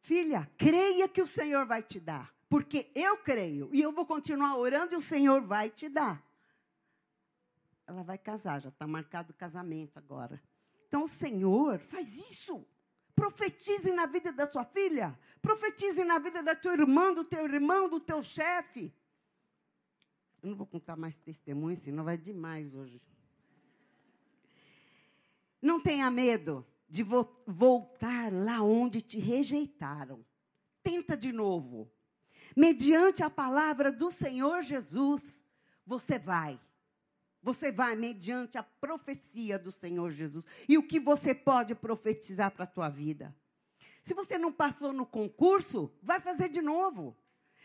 Filha, 0.02 0.48
creia 0.56 1.08
que 1.08 1.20
o 1.20 1.26
Senhor 1.26 1.66
vai 1.66 1.82
te 1.82 1.98
dar. 1.98 2.32
Porque 2.48 2.92
eu 2.94 3.16
creio. 3.16 3.68
E 3.72 3.80
eu 3.80 3.90
vou 3.90 4.06
continuar 4.06 4.56
orando 4.56 4.94
e 4.94 4.96
o 4.96 5.00
Senhor 5.00 5.40
vai 5.42 5.68
te 5.68 5.88
dar. 5.88 6.24
Ela 7.88 8.04
vai 8.04 8.16
casar, 8.16 8.60
já 8.60 8.68
está 8.68 8.86
marcado 8.86 9.32
o 9.32 9.34
casamento 9.34 9.98
agora. 9.98 10.40
Então, 10.86 11.02
o 11.02 11.08
Senhor 11.08 11.80
faz 11.80 12.16
isso. 12.16 12.64
Profetize 13.16 13.90
na 13.90 14.06
vida 14.06 14.32
da 14.32 14.46
sua 14.46 14.64
filha. 14.64 15.18
Profetize 15.42 16.04
na 16.04 16.20
vida 16.20 16.40
da 16.40 16.54
tua 16.54 16.74
irmã, 16.74 17.12
do 17.12 17.24
teu 17.24 17.44
irmão, 17.46 17.88
do 17.88 17.98
teu 17.98 18.22
chefe. 18.22 18.94
Eu 20.40 20.50
não 20.50 20.56
vou 20.56 20.68
contar 20.68 20.94
mais 20.94 21.16
testemunhos, 21.16 21.80
senão 21.80 22.04
vai 22.04 22.16
demais 22.16 22.72
hoje. 22.76 23.02
Não 25.64 25.80
tenha 25.80 26.10
medo 26.10 26.66
de 26.86 27.02
vo 27.02 27.26
voltar 27.46 28.30
lá 28.30 28.60
onde 28.60 29.00
te 29.00 29.18
rejeitaram. 29.18 30.22
Tenta 30.82 31.16
de 31.16 31.32
novo. 31.32 31.90
Mediante 32.54 33.22
a 33.22 33.30
palavra 33.30 33.90
do 33.90 34.10
Senhor 34.10 34.60
Jesus, 34.60 35.42
você 35.86 36.18
vai. 36.18 36.60
Você 37.42 37.72
vai 37.72 37.96
mediante 37.96 38.58
a 38.58 38.62
profecia 38.62 39.58
do 39.58 39.72
Senhor 39.72 40.10
Jesus. 40.10 40.44
E 40.68 40.76
o 40.76 40.86
que 40.86 41.00
você 41.00 41.34
pode 41.34 41.74
profetizar 41.74 42.50
para 42.50 42.64
a 42.64 42.66
tua 42.66 42.90
vida? 42.90 43.34
Se 44.02 44.12
você 44.12 44.36
não 44.36 44.52
passou 44.52 44.92
no 44.92 45.06
concurso, 45.06 45.90
vai 46.02 46.20
fazer 46.20 46.50
de 46.50 46.60
novo. 46.60 47.16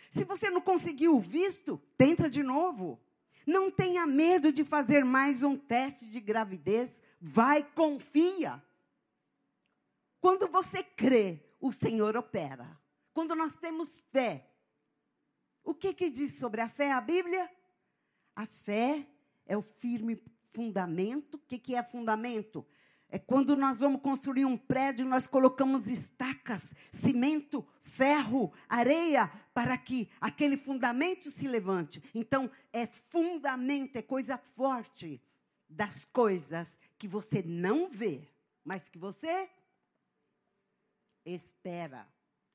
Se 0.09 0.23
você 0.23 0.49
não 0.49 0.61
conseguiu 0.61 1.17
o 1.17 1.19
visto, 1.19 1.81
tenta 1.97 2.29
de 2.29 2.43
novo. 2.43 2.97
Não 3.45 3.69
tenha 3.69 4.07
medo 4.07 4.53
de 4.53 4.63
fazer 4.63 5.03
mais 5.03 5.43
um 5.43 5.57
teste 5.57 6.09
de 6.09 6.21
gravidez 6.21 7.01
Vai, 7.19 7.63
confia. 7.63 8.63
Quando 10.21 10.47
você 10.47 10.83
crê, 10.83 11.43
o 11.59 11.71
Senhor 11.71 12.15
opera. 12.15 12.79
Quando 13.13 13.35
nós 13.35 13.55
temos 13.57 13.99
fé. 14.11 14.49
O 15.63 15.73
que, 15.73 15.93
que 15.93 16.09
diz 16.09 16.35
sobre 16.35 16.61
a 16.61 16.69
fé 16.69 16.91
a 16.91 17.01
Bíblia? 17.01 17.49
A 18.35 18.45
fé 18.45 19.05
é 19.45 19.57
o 19.57 19.61
firme 19.61 20.21
fundamento. 20.51 21.35
O 21.35 21.39
que, 21.39 21.59
que 21.59 21.75
é 21.75 21.83
fundamento? 21.83 22.65
É 23.11 23.17
quando 23.17 23.55
nós 23.57 23.79
vamos 23.79 24.01
construir 24.01 24.45
um 24.45 24.55
prédio, 24.55 25.05
nós 25.05 25.27
colocamos 25.27 25.87
estacas, 25.87 26.73
cimento, 26.91 27.65
ferro, 27.79 28.53
areia, 28.67 29.27
para 29.51 29.75
que 29.77 30.09
aquele 30.21 30.55
fundamento 30.55 31.31
se 31.31 31.47
levante. 31.47 32.03
Então, 32.13 32.49
é 32.71 32.85
fundamento, 32.85 33.95
é 33.95 34.01
coisa 34.01 34.37
forte 34.37 35.19
das 35.67 36.05
coisas 36.05 36.77
que 36.99 37.07
você 37.07 37.41
não 37.41 37.89
vê, 37.89 38.27
mas 38.63 38.89
que 38.89 38.99
você 38.99 39.49
espera. 41.25 42.05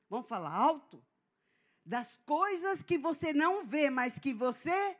Vamos 0.07 0.27
falar 0.27 0.53
alto? 0.53 1.03
Das 1.83 2.17
coisas 2.25 2.83
que 2.83 2.97
você 2.97 3.33
não 3.33 3.65
vê, 3.65 3.89
mas 3.89 4.19
que 4.19 4.33
você 4.33 4.95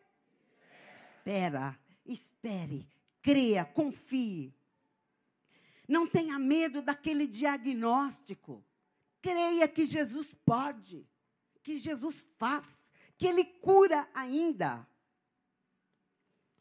espera. 0.97 1.77
Espere, 2.05 2.87
creia, 3.21 3.63
confie. 3.63 4.53
Não 5.87 6.07
tenha 6.07 6.39
medo 6.39 6.81
daquele 6.81 7.27
diagnóstico. 7.27 8.63
Creia 9.21 9.67
que 9.67 9.85
Jesus 9.85 10.33
pode, 10.45 11.07
que 11.61 11.77
Jesus 11.77 12.27
faz, 12.37 12.79
que 13.17 13.27
Ele 13.27 13.43
cura 13.45 14.07
ainda. 14.13 14.87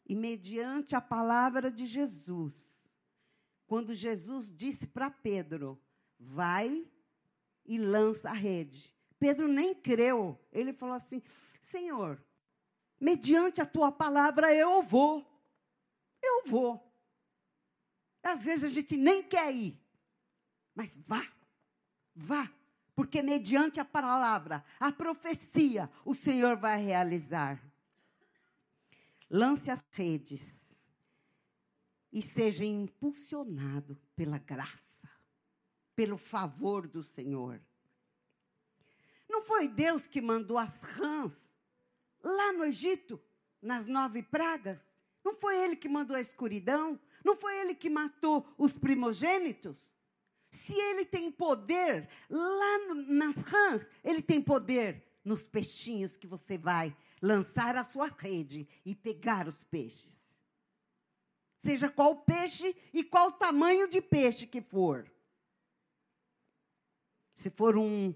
E 0.07 0.15
mediante 0.15 0.95
a 0.95 1.01
palavra 1.01 1.71
de 1.71 1.85
Jesus, 1.85 2.74
quando 3.67 3.93
Jesus 3.93 4.51
disse 4.51 4.87
para 4.87 5.09
Pedro: 5.09 5.79
vai 6.19 6.85
e 7.65 7.77
lança 7.77 8.29
a 8.29 8.33
rede. 8.33 8.93
Pedro 9.19 9.47
nem 9.47 9.73
creu. 9.73 10.39
Ele 10.51 10.73
falou 10.73 10.95
assim: 10.95 11.21
Senhor, 11.61 12.23
mediante 12.99 13.61
a 13.61 13.65
tua 13.65 13.91
palavra 13.91 14.53
eu 14.53 14.81
vou. 14.81 15.25
Eu 16.21 16.43
vou. 16.45 16.81
Às 18.23 18.43
vezes 18.43 18.63
a 18.63 18.73
gente 18.73 18.97
nem 18.97 19.21
quer 19.21 19.53
ir, 19.53 19.79
mas 20.73 20.97
vá, 20.97 21.23
vá, 22.15 22.51
porque 22.95 23.21
mediante 23.21 23.79
a 23.79 23.85
palavra, 23.85 24.65
a 24.79 24.91
profecia, 24.91 25.91
o 26.03 26.15
Senhor 26.15 26.57
vai 26.57 26.83
realizar. 26.83 27.61
Lance 29.29 29.69
as 29.69 29.85
redes 29.91 30.74
e 32.15 32.21
seja 32.21 32.63
impulsionado 32.63 33.99
pela 34.15 34.37
graça, 34.37 35.11
pelo 35.93 36.17
favor 36.17 36.87
do 36.87 37.03
Senhor. 37.03 37.61
Não 39.27 39.41
foi 39.41 39.67
Deus 39.67 40.07
que 40.07 40.21
mandou 40.21 40.57
as 40.57 40.81
rãs 40.81 41.53
lá 42.23 42.53
no 42.53 42.63
Egito, 42.63 43.21
nas 43.61 43.85
nove 43.85 44.23
pragas? 44.23 44.87
Não 45.25 45.35
foi 45.35 45.57
Ele 45.61 45.75
que 45.75 45.89
mandou 45.89 46.15
a 46.15 46.21
escuridão? 46.21 46.97
Não 47.21 47.35
foi 47.35 47.59
Ele 47.59 47.75
que 47.75 47.89
matou 47.89 48.47
os 48.57 48.77
primogênitos? 48.77 49.91
Se 50.49 50.73
Ele 50.73 51.03
tem 51.03 51.29
poder 51.29 52.07
lá 52.29 52.93
nas 53.09 53.43
rãs, 53.43 53.89
Ele 54.01 54.21
tem 54.21 54.41
poder 54.41 55.03
nos 55.21 55.45
peixinhos 55.45 56.15
que 56.15 56.27
você 56.27 56.57
vai 56.57 56.95
lançar 57.21 57.75
a 57.75 57.83
sua 57.83 58.07
rede 58.07 58.65
e 58.85 58.95
pegar 58.95 59.49
os 59.49 59.65
peixes 59.65 60.24
seja 61.65 61.89
qual 61.89 62.17
peixe 62.17 62.75
e 62.93 63.03
qual 63.03 63.31
tamanho 63.31 63.87
de 63.87 63.99
peixe 63.99 64.45
que 64.45 64.61
for. 64.61 65.11
Se 67.33 67.49
for 67.49 67.75
um, 67.75 68.13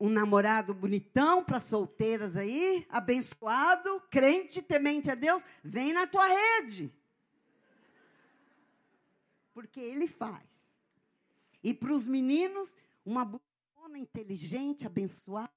um 0.00 0.08
namorado 0.08 0.74
bonitão 0.74 1.44
para 1.44 1.60
solteiras 1.60 2.36
aí, 2.36 2.84
abençoado, 2.88 4.02
crente, 4.10 4.60
temente 4.60 5.08
a 5.08 5.14
Deus, 5.14 5.44
vem 5.62 5.92
na 5.92 6.08
tua 6.08 6.26
rede. 6.26 6.92
Porque 9.54 9.80
ele 9.80 10.08
faz. 10.08 10.76
E 11.62 11.72
para 11.72 11.92
os 11.92 12.04
meninos, 12.04 12.76
uma 13.04 13.24
bonita, 13.24 13.46
inteligente, 13.96 14.84
abençoada, 14.86 15.55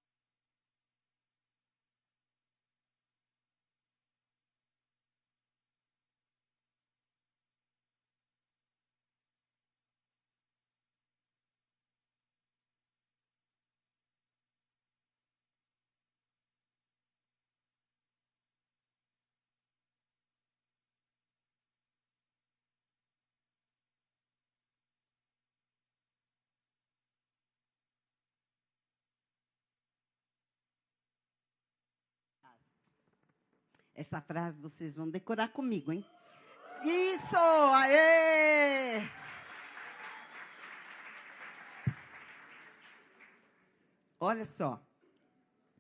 Essa 34.00 34.22
frase 34.22 34.58
vocês 34.58 34.96
vão 34.96 35.10
decorar 35.10 35.50
comigo, 35.50 35.92
hein? 35.92 36.06
Isso! 36.86 37.36
Aê! 37.36 39.02
Olha 44.18 44.46
só. 44.46 44.82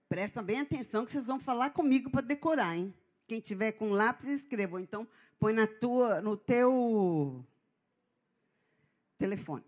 Presta 0.10 0.42
bem 0.42 0.60
atenção 0.60 1.06
que 1.06 1.12
vocês 1.12 1.28
vão 1.28 1.40
falar 1.40 1.70
comigo 1.70 2.10
para 2.10 2.20
decorar, 2.20 2.76
hein? 2.76 2.94
Quem 3.26 3.40
tiver 3.40 3.72
com 3.72 3.92
lápis, 3.92 4.28
escreva. 4.28 4.76
Ou 4.76 4.82
então, 4.82 5.08
põe 5.40 5.54
na 5.54 5.66
tua, 5.66 6.20
no 6.20 6.36
teu 6.36 7.48
telefone. 9.18 9.64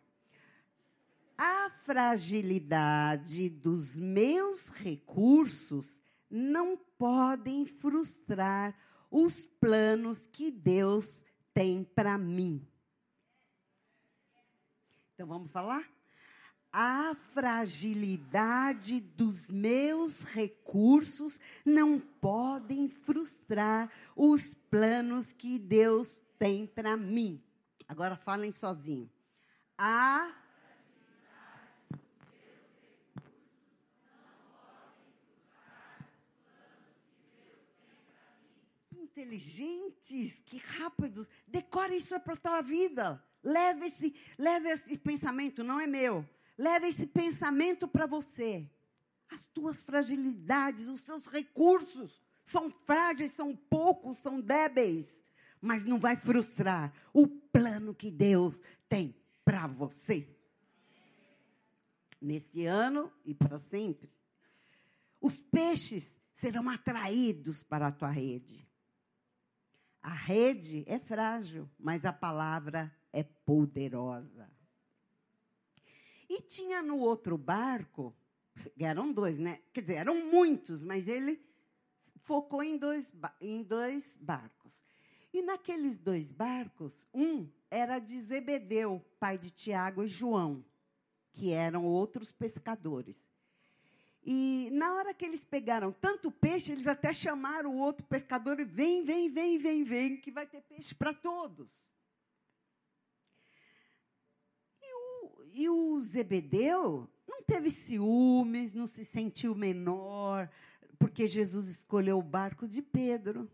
A 1.38 1.70
fragilidade 1.70 3.50
dos 3.50 3.96
meus 3.96 4.68
recursos 4.68 6.02
não 6.32 6.78
podem 6.98 7.66
frustrar 7.66 8.74
os 9.12 9.46
planos 9.60 10.26
que 10.28 10.50
Deus 10.50 11.26
tem 11.54 11.84
para 11.84 12.18
mim. 12.18 12.66
Então 15.14 15.28
vamos 15.28 15.52
falar? 15.52 15.86
A 16.74 17.14
fragilidade 17.14 19.02
dos 19.02 19.50
meus 19.50 20.24
recursos 20.24 21.38
não 21.66 22.00
podem 22.00 22.88
frustrar 22.88 23.92
os 24.16 24.54
planos 24.54 25.34
que 25.34 25.60
Deus 25.60 26.22
tem 26.40 26.66
para 26.66 26.96
mim. 26.96 27.44
Agora 27.90 28.16
falem 28.16 28.54
sozinho. 28.54 29.12
A 29.78 30.34
inteligentes, 39.12 40.42
que 40.46 40.58
rápidos. 40.58 41.30
Decore 41.48 41.98
isso 41.98 42.20
para 42.20 42.34
a 42.34 42.38
tua 42.38 42.62
vida. 42.62 43.24
Leve 43.44 43.88
esse, 43.88 44.16
leve 44.38 44.70
esse 44.70 44.98
pensamento, 44.98 45.64
não 45.64 45.80
é 45.80 45.88
meu. 45.88 46.28
Leve 46.58 46.88
esse 46.88 47.08
pensamento 47.08 47.88
para 47.88 48.06
você. 48.06 48.70
As 49.30 49.46
tuas 49.46 49.80
fragilidades, 49.82 50.88
os 50.88 51.02
seus 51.02 51.26
recursos 51.28 52.22
são 52.44 52.70
frágeis, 52.70 53.32
são 53.32 53.56
poucos, 53.56 54.18
são 54.18 54.40
débeis. 54.40 55.24
Mas 55.60 55.84
não 55.84 56.00
vai 56.00 56.16
frustrar 56.16 56.94
o 57.14 57.28
plano 57.28 57.94
que 57.94 58.10
Deus 58.10 58.62
tem 58.90 59.16
para 59.44 59.68
você. 59.68 60.28
Neste 62.22 62.66
ano 62.66 63.12
e 63.26 63.34
para 63.34 63.60
sempre. 63.60 64.10
Os 65.20 65.40
peixes 65.40 66.16
serão 66.34 66.68
atraídos 66.70 67.62
para 67.62 67.88
a 67.88 67.92
tua 67.92 68.10
rede. 68.10 68.68
A 70.02 70.14
rede 70.14 70.84
é 70.88 70.98
frágil, 70.98 71.70
mas 71.78 72.06
a 72.06 72.14
palavra 72.14 72.92
é 73.14 73.24
poderosa. 73.24 74.50
E 76.28 76.42
tinha 76.42 76.82
no 76.82 76.98
outro 76.98 77.38
barco, 77.38 78.16
eram 78.80 79.12
dois, 79.12 79.38
né? 79.38 79.62
Quer 79.74 79.82
dizer, 79.82 79.96
eram 79.96 80.26
muitos, 80.26 80.82
mas 80.82 81.08
ele 81.08 81.40
focou 82.16 82.64
em 82.64 82.78
dois, 82.78 83.14
em 83.40 83.62
dois 83.62 84.18
barcos. 84.22 84.84
E 85.34 85.42
naqueles 85.42 85.98
dois 85.98 86.32
barcos, 86.32 87.08
um 87.14 87.48
era 87.70 88.00
de 88.00 88.20
Zebedeu, 88.20 89.06
pai 89.20 89.38
de 89.38 89.50
Tiago 89.50 90.04
e 90.04 90.08
João, 90.08 90.66
que 91.32 91.52
eram 91.52 91.86
outros 91.86 92.32
pescadores. 92.32 93.22
E 94.24 94.70
na 94.72 94.94
hora 94.94 95.14
que 95.14 95.26
eles 95.26 95.44
pegaram 95.44 95.92
tanto 95.92 96.30
peixe, 96.30 96.72
eles 96.72 96.86
até 96.86 97.12
chamaram 97.12 97.76
o 97.76 97.80
outro 97.80 98.06
pescador 98.06 98.60
e 98.60 98.64
vem, 98.64 99.04
vem, 99.04 99.32
vem, 99.32 99.58
vem, 99.58 99.84
vem, 99.84 100.18
que 100.18 100.30
vai 100.30 100.46
ter 100.46 100.62
peixe 100.62 100.94
para 100.94 101.14
todos. 101.14 101.90
E 104.82 104.94
o, 104.94 105.44
e 105.54 105.70
o 105.70 106.02
Zebedeu 106.02 107.10
não 107.28 107.42
teve 107.42 107.72
ciúmes, 107.72 108.76
não 108.76 108.86
se 108.86 109.04
sentiu 109.04 109.56
menor, 109.56 110.48
porque 111.00 111.26
Jesus 111.26 111.68
escolheu 111.68 112.20
o 112.20 112.24
barco 112.24 112.68
de 112.68 112.82
Pedro. 112.82 113.50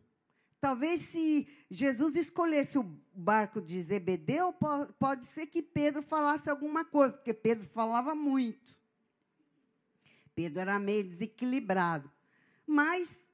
Talvez 0.59 0.99
se 1.01 1.47
Jesus 1.70 2.18
escolhesse 2.18 2.78
o 2.78 2.84
barco 3.13 3.61
de 3.61 3.82
Zebedeu, 3.82 4.53
pode 4.99 5.28
ser 5.28 5.47
que 5.47 5.61
Pedro 5.61 6.01
falasse 6.01 6.49
alguma 6.49 6.84
coisa, 6.84 7.13
porque 7.13 7.34
Pedro 7.34 7.65
falava 7.65 8.13
muito. 8.13 8.76
Pedro 10.38 10.62
era 10.62 10.78
meio 10.78 11.04
desequilibrado. 11.04 12.12
Mas 12.68 13.34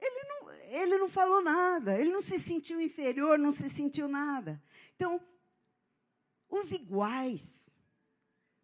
ele 0.00 0.24
não, 0.26 0.50
ele 0.52 0.96
não 0.96 1.08
falou 1.10 1.42
nada, 1.42 2.00
ele 2.00 2.10
não 2.10 2.22
se 2.22 2.38
sentiu 2.38 2.80
inferior, 2.80 3.38
não 3.38 3.52
se 3.52 3.68
sentiu 3.68 4.08
nada. 4.08 4.58
Então, 4.96 5.20
os 6.48 6.72
iguais 6.72 7.70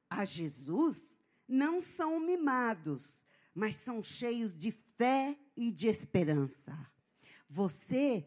a 0.08 0.24
Jesus 0.24 1.20
não 1.46 1.82
são 1.82 2.18
mimados, 2.18 3.22
mas 3.54 3.76
são 3.76 4.02
cheios 4.02 4.56
de 4.56 4.70
fé 4.70 5.38
e 5.54 5.70
de 5.70 5.86
esperança. 5.86 6.74
Você 7.46 8.26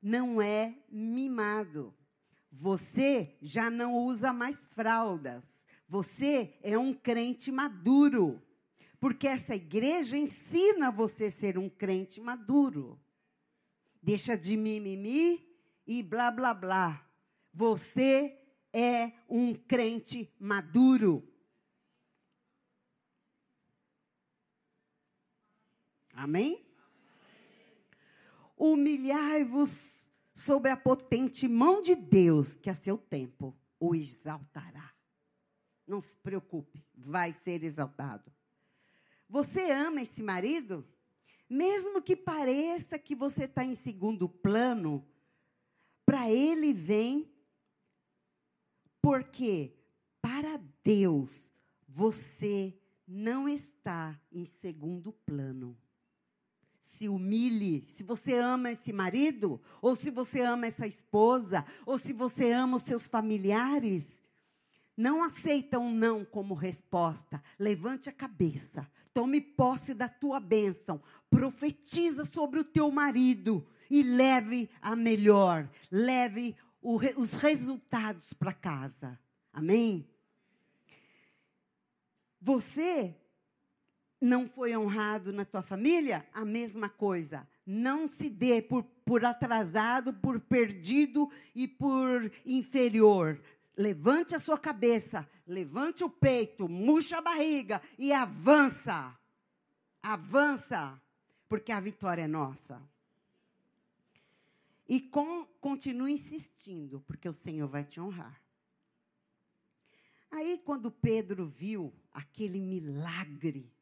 não 0.00 0.40
é 0.40 0.78
mimado. 0.88 1.94
Você 2.50 3.36
já 3.42 3.68
não 3.68 3.96
usa 3.96 4.32
mais 4.32 4.64
fraldas. 4.64 5.62
Você 5.86 6.58
é 6.62 6.78
um 6.78 6.94
crente 6.94 7.52
maduro. 7.52 8.42
Porque 9.00 9.28
essa 9.28 9.54
igreja 9.54 10.16
ensina 10.16 10.90
você 10.90 11.26
a 11.26 11.30
ser 11.30 11.56
um 11.56 11.68
crente 11.68 12.20
maduro. 12.20 13.00
Deixa 14.02 14.36
de 14.36 14.56
mimimi 14.56 15.46
e 15.86 16.02
blá 16.02 16.30
blá 16.30 16.52
blá. 16.52 17.08
Você 17.52 18.40
é 18.72 19.12
um 19.28 19.54
crente 19.54 20.32
maduro. 20.38 21.26
Amém? 26.12 26.66
Humilhai-vos 28.56 30.04
sobre 30.34 30.72
a 30.72 30.76
potente 30.76 31.46
mão 31.46 31.80
de 31.80 31.94
Deus, 31.94 32.56
que 32.56 32.68
a 32.68 32.74
seu 32.74 32.98
tempo 32.98 33.56
o 33.78 33.94
exaltará. 33.94 34.92
Não 35.86 36.00
se 36.00 36.16
preocupe, 36.16 36.84
vai 36.92 37.32
ser 37.32 37.62
exaltado. 37.62 38.32
Você 39.28 39.70
ama 39.70 40.02
esse 40.02 40.22
marido? 40.22 40.86
Mesmo 41.48 42.00
que 42.02 42.16
pareça 42.16 42.98
que 42.98 43.14
você 43.14 43.44
está 43.44 43.64
em 43.64 43.74
segundo 43.74 44.28
plano, 44.28 45.06
para 46.04 46.30
ele 46.30 46.72
vem, 46.72 47.30
porque 49.02 49.74
para 50.20 50.58
Deus 50.82 51.50
você 51.86 52.78
não 53.06 53.48
está 53.48 54.18
em 54.30 54.44
segundo 54.44 55.12
plano. 55.12 55.76
Se 56.78 57.08
humilhe, 57.08 57.84
se 57.88 58.02
você 58.02 58.34
ama 58.34 58.70
esse 58.70 58.92
marido, 58.92 59.60
ou 59.82 59.96
se 59.96 60.10
você 60.10 60.40
ama 60.40 60.66
essa 60.66 60.86
esposa, 60.86 61.64
ou 61.84 61.98
se 61.98 62.12
você 62.12 62.52
ama 62.52 62.76
os 62.76 62.82
seus 62.82 63.06
familiares, 63.06 64.22
não 64.98 65.22
aceita 65.22 65.78
um 65.78 65.94
não 65.94 66.24
como 66.24 66.54
resposta. 66.54 67.40
Levante 67.56 68.08
a 68.08 68.12
cabeça, 68.12 68.84
tome 69.14 69.40
posse 69.40 69.94
da 69.94 70.08
tua 70.08 70.40
bênção, 70.40 71.00
profetiza 71.30 72.24
sobre 72.24 72.58
o 72.58 72.64
teu 72.64 72.90
marido 72.90 73.64
e 73.88 74.02
leve 74.02 74.68
a 74.82 74.96
melhor, 74.96 75.70
leve 75.88 76.56
o, 76.82 76.96
os 77.16 77.34
resultados 77.34 78.32
para 78.32 78.52
casa. 78.52 79.16
Amém? 79.52 80.04
Você 82.40 83.14
não 84.20 84.48
foi 84.48 84.76
honrado 84.76 85.32
na 85.32 85.44
tua 85.44 85.62
família, 85.62 86.26
a 86.32 86.44
mesma 86.44 86.88
coisa. 86.88 87.46
Não 87.64 88.08
se 88.08 88.28
dê 88.28 88.60
por, 88.60 88.82
por 89.04 89.24
atrasado, 89.24 90.12
por 90.12 90.40
perdido 90.40 91.30
e 91.54 91.68
por 91.68 92.32
inferior. 92.44 93.40
Levante 93.78 94.34
a 94.34 94.40
sua 94.40 94.58
cabeça, 94.58 95.24
levante 95.46 96.02
o 96.02 96.10
peito, 96.10 96.68
murcha 96.68 97.18
a 97.18 97.22
barriga 97.22 97.80
e 97.96 98.12
avança. 98.12 99.16
Avança, 100.02 101.00
porque 101.48 101.70
a 101.70 101.78
vitória 101.78 102.22
é 102.22 102.26
nossa. 102.26 102.82
E 104.88 105.00
com, 105.00 105.46
continue 105.60 106.12
insistindo, 106.12 107.00
porque 107.02 107.28
o 107.28 107.32
Senhor 107.32 107.68
vai 107.68 107.84
te 107.84 108.00
honrar. 108.00 108.42
Aí, 110.28 110.60
quando 110.64 110.90
Pedro 110.90 111.46
viu 111.46 111.94
aquele 112.12 112.60
milagre, 112.60 113.72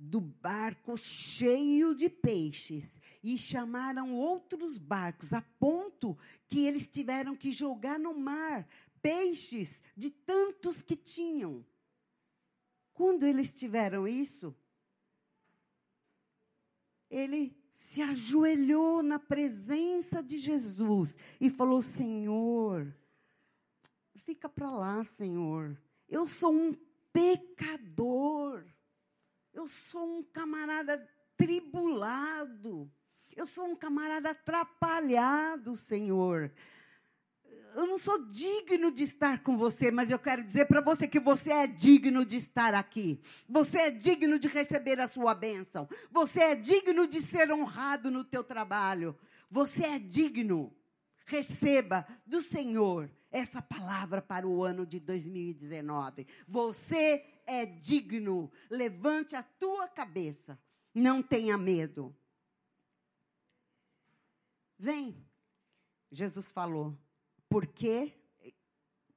do 0.00 0.18
barco 0.18 0.96
cheio 0.96 1.94
de 1.94 2.08
peixes 2.08 2.98
e 3.22 3.36
chamaram 3.36 4.14
outros 4.14 4.78
barcos, 4.78 5.34
a 5.34 5.42
ponto 5.42 6.16
que 6.48 6.66
eles 6.66 6.88
tiveram 6.88 7.36
que 7.36 7.52
jogar 7.52 7.98
no 7.98 8.18
mar 8.18 8.66
peixes 9.02 9.82
de 9.96 10.10
tantos 10.10 10.82
que 10.82 10.96
tinham. 10.96 11.64
Quando 12.92 13.24
eles 13.24 13.52
tiveram 13.54 14.06
isso, 14.06 14.54
ele 17.08 17.56
se 17.74 18.02
ajoelhou 18.02 19.02
na 19.02 19.18
presença 19.18 20.22
de 20.22 20.38
Jesus 20.38 21.16
e 21.40 21.48
falou: 21.48 21.80
Senhor, 21.80 22.94
fica 24.30 24.48
para 24.48 24.70
lá, 24.70 25.02
Senhor. 25.02 25.76
Eu 26.08 26.26
sou 26.26 26.52
um 26.52 26.72
pecador. 27.12 28.64
Eu 29.52 29.66
sou 29.66 30.18
um 30.18 30.22
camarada 30.22 30.98
tribulado. 31.36 32.88
Eu 33.34 33.46
sou 33.46 33.66
um 33.66 33.74
camarada 33.74 34.30
atrapalhado, 34.30 35.74
Senhor. 35.74 36.52
Eu 37.74 37.86
não 37.86 37.98
sou 37.98 38.26
digno 38.26 38.90
de 38.90 39.04
estar 39.04 39.42
com 39.42 39.56
você, 39.56 39.90
mas 39.90 40.10
eu 40.10 40.18
quero 40.18 40.42
dizer 40.44 40.66
para 40.66 40.80
você 40.80 41.06
que 41.06 41.20
você 41.20 41.50
é 41.50 41.66
digno 41.66 42.24
de 42.24 42.36
estar 42.36 42.74
aqui. 42.74 43.20
Você 43.48 43.78
é 43.78 43.90
digno 43.90 44.38
de 44.38 44.48
receber 44.48 45.00
a 45.00 45.08
sua 45.08 45.34
bênção. 45.34 45.88
Você 46.10 46.40
é 46.40 46.54
digno 46.54 47.06
de 47.06 47.20
ser 47.20 47.52
honrado 47.52 48.10
no 48.10 48.24
teu 48.24 48.42
trabalho. 48.42 49.16
Você 49.50 49.84
é 49.84 49.98
digno. 49.98 50.74
Receba 51.26 52.06
do 52.26 52.42
Senhor 52.42 53.10
essa 53.30 53.62
palavra 53.62 54.20
para 54.20 54.46
o 54.46 54.64
ano 54.64 54.84
de 54.84 54.98
2019. 54.98 56.26
Você 56.48 57.24
é 57.46 57.64
digno. 57.64 58.50
Levante 58.68 59.36
a 59.36 59.42
tua 59.42 59.88
cabeça. 59.88 60.58
Não 60.94 61.22
tenha 61.22 61.56
medo. 61.56 62.14
Vem. 64.78 65.24
Jesus 66.10 66.50
falou: 66.50 66.98
porque 67.50 68.16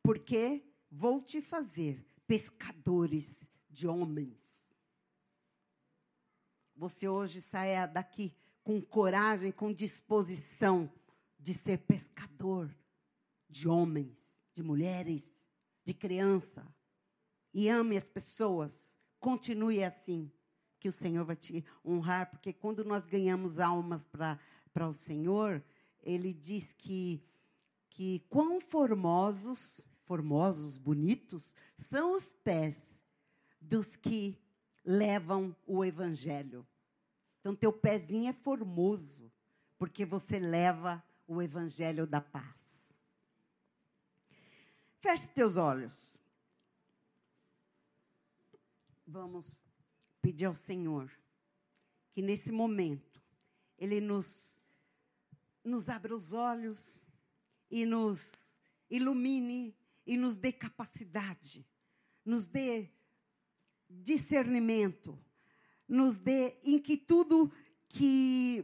porque 0.02 0.62
vou 0.92 1.22
te 1.22 1.42
fazer 1.42 2.06
pescadores 2.28 3.50
de 3.70 3.88
homens. 3.88 4.62
Você 6.76 7.08
hoje 7.08 7.42
saia 7.42 7.86
daqui 7.86 8.36
com 8.64 8.82
coragem, 8.82 9.50
com 9.50 9.72
disposição 9.72 10.92
de 11.40 11.54
ser 11.54 11.78
pescador 11.80 12.70
de 13.50 13.70
homens, 13.70 14.18
de 14.54 14.62
mulheres, 14.62 15.32
de 15.86 15.94
criança 15.94 16.68
e 17.54 17.70
ame 17.70 17.96
as 17.96 18.10
pessoas. 18.10 18.98
Continue 19.20 19.84
assim, 19.84 20.30
que 20.80 20.90
o 20.90 20.92
Senhor 20.92 21.24
vai 21.24 21.36
te 21.36 21.64
honrar, 21.86 22.30
porque 22.30 22.52
quando 22.52 22.84
nós 22.84 23.06
ganhamos 23.06 23.60
almas 23.60 24.06
para 24.06 24.88
o 24.88 24.94
Senhor, 24.94 25.64
Ele 26.02 26.34
diz 26.34 26.74
que, 26.74 27.24
que 27.94 28.20
quão 28.28 28.60
formosos, 28.60 29.80
formosos, 30.06 30.78
bonitos, 30.78 31.56
são 31.78 32.16
os 32.16 32.32
pés 32.32 33.00
dos 33.62 33.96
que 33.96 34.38
levam 34.84 35.56
o 35.66 35.86
Evangelho. 35.86 36.68
Então, 37.40 37.56
teu 37.56 37.72
pezinho 37.72 38.30
é 38.30 38.34
formoso, 38.34 39.32
porque 39.78 40.06
você 40.06 40.40
leva 40.40 41.04
o 41.28 41.40
Evangelho 41.42 42.08
da 42.08 42.20
paz. 42.20 42.94
Feche 45.00 45.28
teus 45.28 45.56
olhos. 45.56 46.18
Vamos 49.06 49.62
pedir 50.20 50.46
ao 50.46 50.56
Senhor 50.56 51.12
que 52.12 52.22
nesse 52.24 52.52
momento 52.52 53.22
Ele 53.78 54.02
nos, 54.02 54.66
nos 55.64 55.90
abra 55.90 56.16
os 56.16 56.34
olhos 56.34 57.06
e 57.74 57.88
nos 57.88 58.60
ilumine 58.88 59.76
e 60.06 60.16
nos 60.16 60.38
dê 60.38 60.52
capacidade, 60.52 61.68
nos 62.24 62.46
dê 62.46 62.88
discernimento, 63.90 65.18
nos 65.88 66.20
dê 66.20 66.56
em 66.64 66.78
que 66.78 66.96
tudo 66.96 67.52
que 67.90 68.64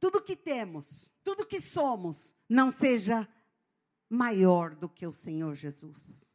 tudo 0.00 0.20
que 0.20 0.34
temos, 0.34 1.08
tudo 1.22 1.46
que 1.46 1.60
somos, 1.60 2.34
não 2.48 2.72
seja 2.72 3.28
maior 4.10 4.74
do 4.74 4.88
que 4.88 5.06
o 5.06 5.12
Senhor 5.12 5.54
Jesus. 5.54 6.28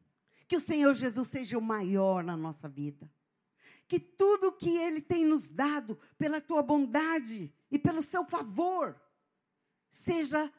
Que 0.47 0.55
o 0.55 0.61
Senhor 0.61 0.93
Jesus 0.93 1.27
seja 1.27 1.57
o 1.57 1.61
maior 1.61 2.23
na 2.23 2.37
nossa 2.37 2.69
vida 2.69 3.11
que 3.89 3.99
tudo 3.99 4.51
que 4.51 4.77
Ele 4.77 5.01
tem 5.01 5.25
nos 5.25 5.47
dado, 5.49 5.97
pela 6.15 6.39
tua 6.39 6.61
bondade 6.61 7.51
e 7.71 7.79
pelo 7.79 8.03
seu 8.03 8.23
favor, 8.23 8.95
seja 9.89 10.53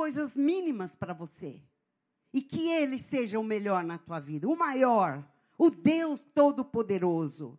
coisas 0.00 0.34
mínimas 0.34 0.96
para 0.96 1.12
você. 1.12 1.62
E 2.32 2.40
que 2.40 2.70
Ele 2.70 2.96
seja 2.96 3.38
o 3.38 3.44
melhor 3.44 3.84
na 3.84 3.98
tua 3.98 4.18
vida, 4.18 4.48
o 4.48 4.56
maior, 4.56 5.22
o 5.58 5.68
Deus 5.68 6.24
Todo-Poderoso. 6.24 7.58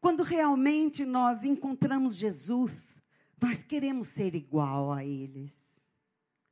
Quando 0.00 0.24
realmente 0.24 1.04
nós 1.04 1.44
encontramos 1.44 2.16
Jesus, 2.16 3.00
nós 3.40 3.62
queremos 3.62 4.08
ser 4.08 4.34
igual 4.34 4.92
a 4.92 5.04
eles. 5.04 5.64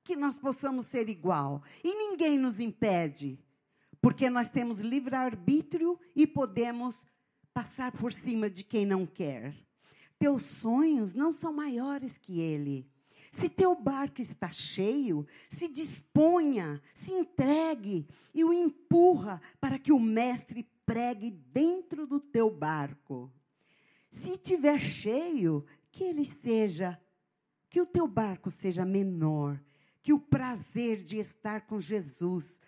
Que 0.04 0.14
nós 0.14 0.36
possamos 0.36 0.86
ser 0.86 1.08
igual. 1.08 1.60
E 1.82 1.92
ninguém 1.92 2.38
nos 2.38 2.60
impede 2.60 3.40
porque 4.00 4.30
nós 4.30 4.48
temos 4.48 4.78
livre-arbítrio 4.78 5.98
e 6.14 6.28
podemos 6.28 7.04
passar 7.52 7.90
por 7.90 8.12
cima 8.12 8.48
de 8.48 8.62
quem 8.62 8.86
não 8.86 9.04
quer. 9.04 9.52
Teus 10.16 10.44
sonhos 10.44 11.12
não 11.12 11.32
são 11.32 11.52
maiores 11.52 12.16
que 12.16 12.38
ele. 12.38 12.88
Se 13.32 13.48
teu 13.48 13.74
barco 13.74 14.20
está 14.20 14.52
cheio, 14.52 15.26
se 15.48 15.66
disponha, 15.66 16.82
se 16.92 17.12
entregue 17.12 18.06
e 18.34 18.44
o 18.44 18.52
empurra 18.52 19.40
para 19.58 19.78
que 19.78 19.90
o 19.90 19.98
mestre 19.98 20.68
pregue 20.84 21.30
dentro 21.30 22.06
do 22.06 22.20
teu 22.20 22.50
barco. 22.50 23.32
Se 24.10 24.36
tiver 24.36 24.78
cheio, 24.78 25.64
que 25.90 26.04
ele 26.04 26.26
seja, 26.26 27.00
que 27.70 27.80
o 27.80 27.86
teu 27.86 28.06
barco 28.06 28.50
seja 28.50 28.84
menor, 28.84 29.58
que 30.02 30.12
o 30.12 30.20
prazer 30.20 31.02
de 31.02 31.16
estar 31.16 31.62
com 31.62 31.80
Jesus 31.80 32.60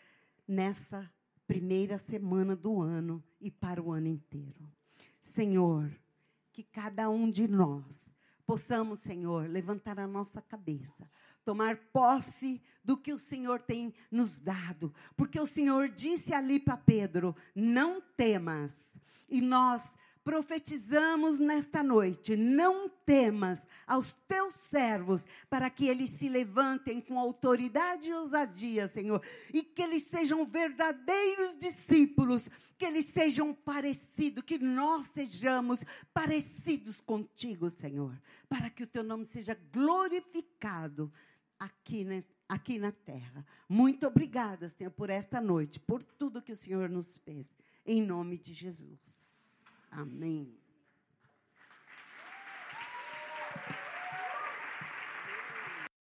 nessa 0.48 1.12
primeira 1.46 1.98
semana 1.98 2.56
do 2.56 2.80
ano 2.80 3.22
e 3.38 3.50
para 3.50 3.82
o 3.82 3.92
ano 3.92 4.06
inteiro. 4.06 4.72
Senhor, 5.20 5.94
que 6.50 6.62
cada 6.62 7.10
um 7.10 7.30
de 7.30 7.46
nós 7.46 8.03
possamos, 8.46 9.00
Senhor, 9.00 9.48
levantar 9.48 9.98
a 9.98 10.06
nossa 10.06 10.40
cabeça, 10.40 11.08
tomar 11.44 11.76
posse 11.92 12.60
do 12.82 12.96
que 12.96 13.12
o 13.12 13.18
Senhor 13.18 13.60
tem 13.60 13.94
nos 14.10 14.38
dado, 14.38 14.94
porque 15.16 15.40
o 15.40 15.46
Senhor 15.46 15.88
disse 15.88 16.32
ali 16.32 16.60
para 16.60 16.76
Pedro: 16.76 17.34
não 17.54 18.00
temas. 18.00 18.92
E 19.28 19.40
nós 19.40 19.92
profetizamos 20.24 21.38
nesta 21.38 21.82
noite: 21.82 22.34
não 22.34 22.88
temas 22.88 23.66
aos 23.86 24.14
teus 24.26 24.54
servos, 24.54 25.24
para 25.50 25.68
que 25.68 25.86
eles 25.86 26.10
se 26.10 26.28
levantem 26.28 27.00
com 27.00 27.18
autoridade 27.18 28.08
e 28.08 28.14
ousadia, 28.14 28.88
Senhor, 28.88 29.22
e 29.52 29.62
que 29.62 29.82
eles 29.82 30.04
sejam 30.04 30.46
verdadeiros 30.46 31.56
discípulos, 31.56 32.48
que 32.78 32.86
eles 32.86 33.04
sejam 33.04 33.52
parecidos, 33.52 34.42
que 34.42 34.58
nós 34.58 35.06
sejamos 35.12 35.80
parecidos 36.12 37.00
contigo, 37.00 37.68
Senhor, 37.68 38.18
para 38.48 38.70
que 38.70 38.82
o 38.82 38.86
teu 38.86 39.04
nome 39.04 39.26
seja 39.26 39.56
glorificado 39.70 41.12
aqui, 41.58 42.06
aqui 42.48 42.78
na 42.78 42.90
terra. 42.90 43.46
Muito 43.68 44.06
obrigada, 44.06 44.68
Senhor, 44.70 44.90
por 44.90 45.10
esta 45.10 45.40
noite, 45.40 45.78
por 45.78 46.02
tudo 46.02 46.42
que 46.42 46.52
o 46.52 46.56
Senhor 46.56 46.88
nos 46.88 47.18
fez. 47.18 47.46
Em 47.86 48.00
nome 48.00 48.38
de 48.38 48.54
Jesus. 48.54 49.23
Amém. 49.94 50.63